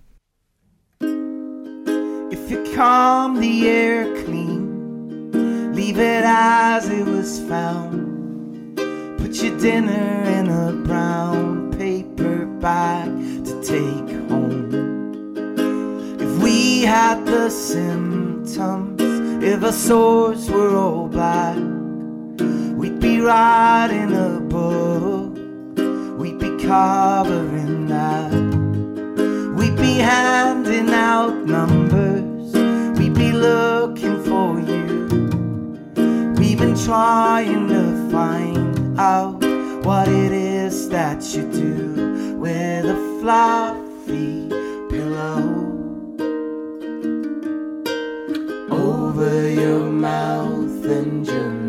If 2.32 2.50
you 2.50 2.58
calm 2.74 3.40
the 3.40 3.68
air 3.68 4.06
clean, 4.24 5.30
leave 5.72 5.98
it 6.00 6.24
as 6.24 6.88
it 6.88 7.06
was 7.06 7.38
found. 7.38 8.74
Put 9.18 9.40
your 9.40 9.56
dinner 9.58 10.24
in 10.40 10.48
a 10.48 10.72
brown 10.84 11.70
paper 11.70 12.46
bag 12.60 13.08
to 13.44 13.60
take 13.62 14.10
home. 14.28 14.72
If 16.18 16.42
we 16.42 16.84
had 16.84 17.24
the 17.26 17.48
symptoms, 17.48 19.00
if 19.40 19.62
our 19.62 19.72
swords 19.72 20.50
were 20.50 20.76
all 20.76 21.06
black, 21.06 21.56
We'd 22.40 23.00
be 23.00 23.20
writing 23.20 24.12
a 24.12 24.40
book, 24.40 25.36
we'd 26.18 26.38
be 26.38 26.50
covering 26.64 27.86
that. 27.88 28.32
We'd 29.56 29.76
be 29.76 29.94
handing 29.98 30.90
out 30.90 31.34
numbers, 31.46 32.52
we'd 32.98 33.14
be 33.14 33.32
looking 33.32 34.22
for 34.24 34.60
you. 34.60 35.06
We've 36.38 36.58
been 36.58 36.76
trying 36.76 37.68
to 37.68 38.10
find 38.10 38.98
out 38.98 39.42
what 39.84 40.08
it 40.08 40.32
is 40.32 40.88
that 40.88 41.22
you 41.34 41.42
do 41.52 42.36
with 42.38 42.84
a 42.86 43.18
fluffy 43.20 44.48
pillow. 44.90 45.74
over 49.14 49.48
your 49.48 49.90
mouth 49.90 50.84
and 50.84 51.26
your 51.26 51.63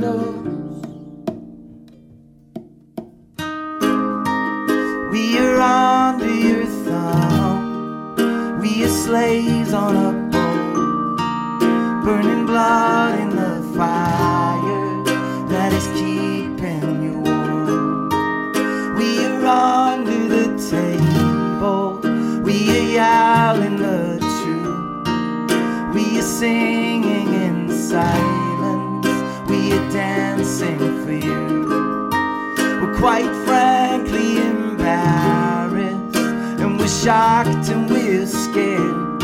quite 33.06 33.36
frankly 33.46 34.38
embarrassed. 34.40 36.16
And 36.60 36.80
we're 36.80 36.88
shocked 36.88 37.70
and 37.70 37.88
we're 37.88 38.26
scared. 38.26 39.22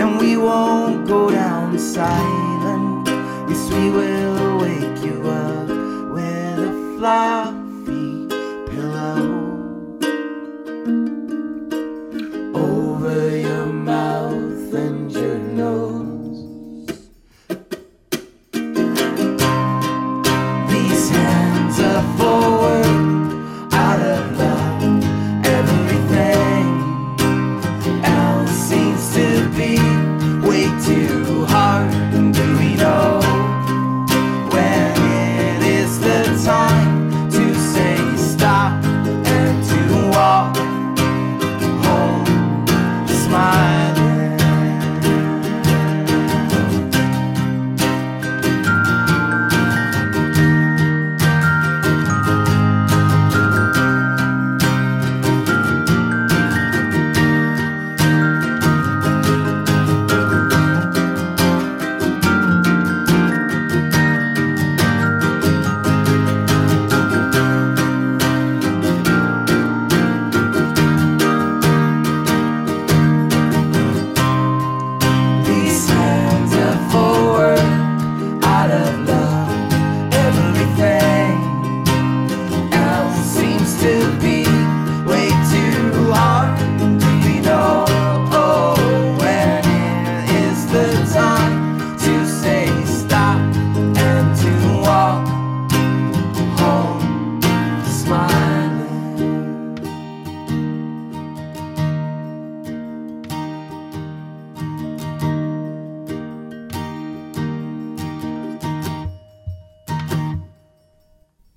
And 0.00 0.16
we 0.16 0.36
won't 0.36 1.04
go 1.04 1.28
down 1.28 1.76
silent. 1.76 3.08
Yes, 3.48 3.68
we 3.72 3.90
will 3.90 4.58
wake 4.60 5.04
you 5.04 5.28
up 5.28 5.53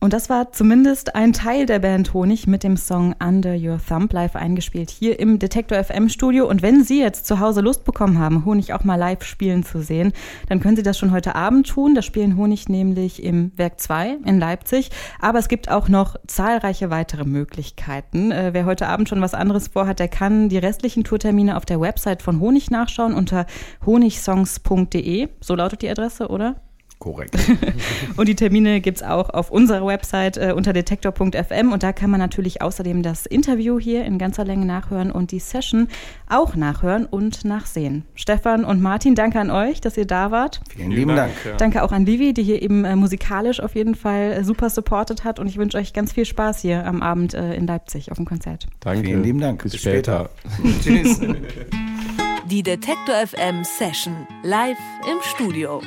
Und 0.07 0.13
das 0.13 0.29
war 0.29 0.53
zumindest 0.53 1.15
ein 1.15 1.33
Teil 1.33 1.65
der 1.65 1.79
Band 1.79 2.13
Honig 2.13 2.47
mit 2.47 2.63
dem 2.63 2.77
Song 2.77 3.13
Under 3.21 3.57
Your 3.57 3.77
Thumb 3.77 4.13
live 4.13 4.37
eingespielt 4.37 4.89
hier 4.89 5.19
im 5.19 5.37
Detektor 5.37 5.83
FM 5.83 6.07
Studio. 6.07 6.47
Und 6.47 6.61
wenn 6.61 6.81
Sie 6.85 7.01
jetzt 7.01 7.27
zu 7.27 7.41
Hause 7.41 7.59
Lust 7.59 7.83
bekommen 7.83 8.17
haben, 8.17 8.45
Honig 8.45 8.71
auch 8.71 8.85
mal 8.85 8.95
live 8.95 9.25
spielen 9.25 9.63
zu 9.63 9.81
sehen, 9.81 10.13
dann 10.47 10.61
können 10.61 10.77
Sie 10.77 10.81
das 10.81 10.97
schon 10.97 11.11
heute 11.11 11.35
Abend 11.35 11.67
tun. 11.67 11.93
Da 11.93 12.01
spielen 12.01 12.37
Honig 12.37 12.69
nämlich 12.69 13.21
im 13.21 13.51
Werk 13.57 13.81
2 13.81 14.19
in 14.23 14.39
Leipzig. 14.39 14.91
Aber 15.19 15.39
es 15.39 15.49
gibt 15.49 15.69
auch 15.69 15.89
noch 15.89 16.15
zahlreiche 16.25 16.89
weitere 16.89 17.25
Möglichkeiten. 17.25 18.31
Äh, 18.31 18.51
wer 18.53 18.63
heute 18.63 18.87
Abend 18.87 19.09
schon 19.09 19.19
was 19.19 19.33
anderes 19.33 19.67
vorhat, 19.67 19.99
der 19.99 20.07
kann 20.07 20.47
die 20.47 20.57
restlichen 20.57 21.03
Tourtermine 21.03 21.57
auf 21.57 21.65
der 21.65 21.81
Website 21.81 22.21
von 22.21 22.39
Honig 22.39 22.71
nachschauen 22.71 23.13
unter 23.13 23.45
honigsongs.de. 23.85 25.27
So 25.41 25.55
lautet 25.55 25.81
die 25.81 25.89
Adresse, 25.89 26.29
oder? 26.29 26.55
Korrekt. 26.99 27.37
Und 28.17 28.27
die 28.27 28.35
Termine 28.35 28.81
gibt's 28.81 29.03
auch 29.03 29.29
auf 29.29 29.51
unserer 29.51 29.85
Website 29.85 30.37
äh, 30.37 30.53
unter 30.55 30.73
detektor.fm 30.73 31.71
und 31.71 31.83
da 31.83 31.93
kann 31.93 32.09
man 32.09 32.19
natürlich 32.19 32.61
außerdem 32.63 33.03
das 33.03 33.27
Interview 33.27 33.79
hier 33.79 34.03
in 34.03 34.17
ganzer 34.17 34.43
Länge 34.43 34.65
nachhören 34.65 35.11
und 35.11 35.31
die 35.31 35.39
Session 35.39 35.89
auch 36.27 36.55
nachhören 36.55 37.05
und 37.05 37.45
nachsehen. 37.45 38.03
Stefan 38.15 38.65
und 38.65 38.81
Martin, 38.81 39.13
danke 39.13 39.39
an 39.39 39.51
euch, 39.51 39.79
dass 39.79 39.95
ihr 39.95 40.05
da 40.05 40.31
wart. 40.31 40.61
Vielen 40.75 40.91
lieben 40.91 41.15
Dank. 41.15 41.33
Danke 41.59 41.83
auch 41.83 41.91
an 41.91 42.07
Vivi, 42.07 42.33
die 42.33 42.43
hier 42.43 42.61
eben 42.63 42.83
äh, 42.83 42.95
musikalisch 42.95 43.59
auf 43.59 43.75
jeden 43.75 43.93
Fall 43.93 44.31
äh, 44.31 44.43
super 44.43 44.71
supportet 44.71 45.23
hat 45.23 45.39
und 45.39 45.47
ich 45.47 45.57
wünsche 45.57 45.77
euch 45.77 45.93
ganz 45.93 46.13
viel 46.13 46.25
Spaß 46.25 46.61
hier 46.61 46.85
am 46.85 47.03
Abend 47.03 47.35
äh, 47.35 47.53
in 47.53 47.67
Leipzig 47.67 48.11
auf 48.11 48.17
dem 48.17 48.25
Konzert. 48.25 48.65
Danke. 48.79 49.05
Vielen 49.05 49.23
lieben 49.23 49.39
Dank. 49.39 49.61
Bis, 49.61 49.73
Bis 49.73 49.81
später. 49.81 50.31
Tschüss. 50.83 51.21
Die 52.49 52.63
Detektor 52.63 53.15
FM 53.27 53.63
Session 53.63 54.25
live 54.41 54.77
im 55.05 55.17
Studio. 55.21 55.81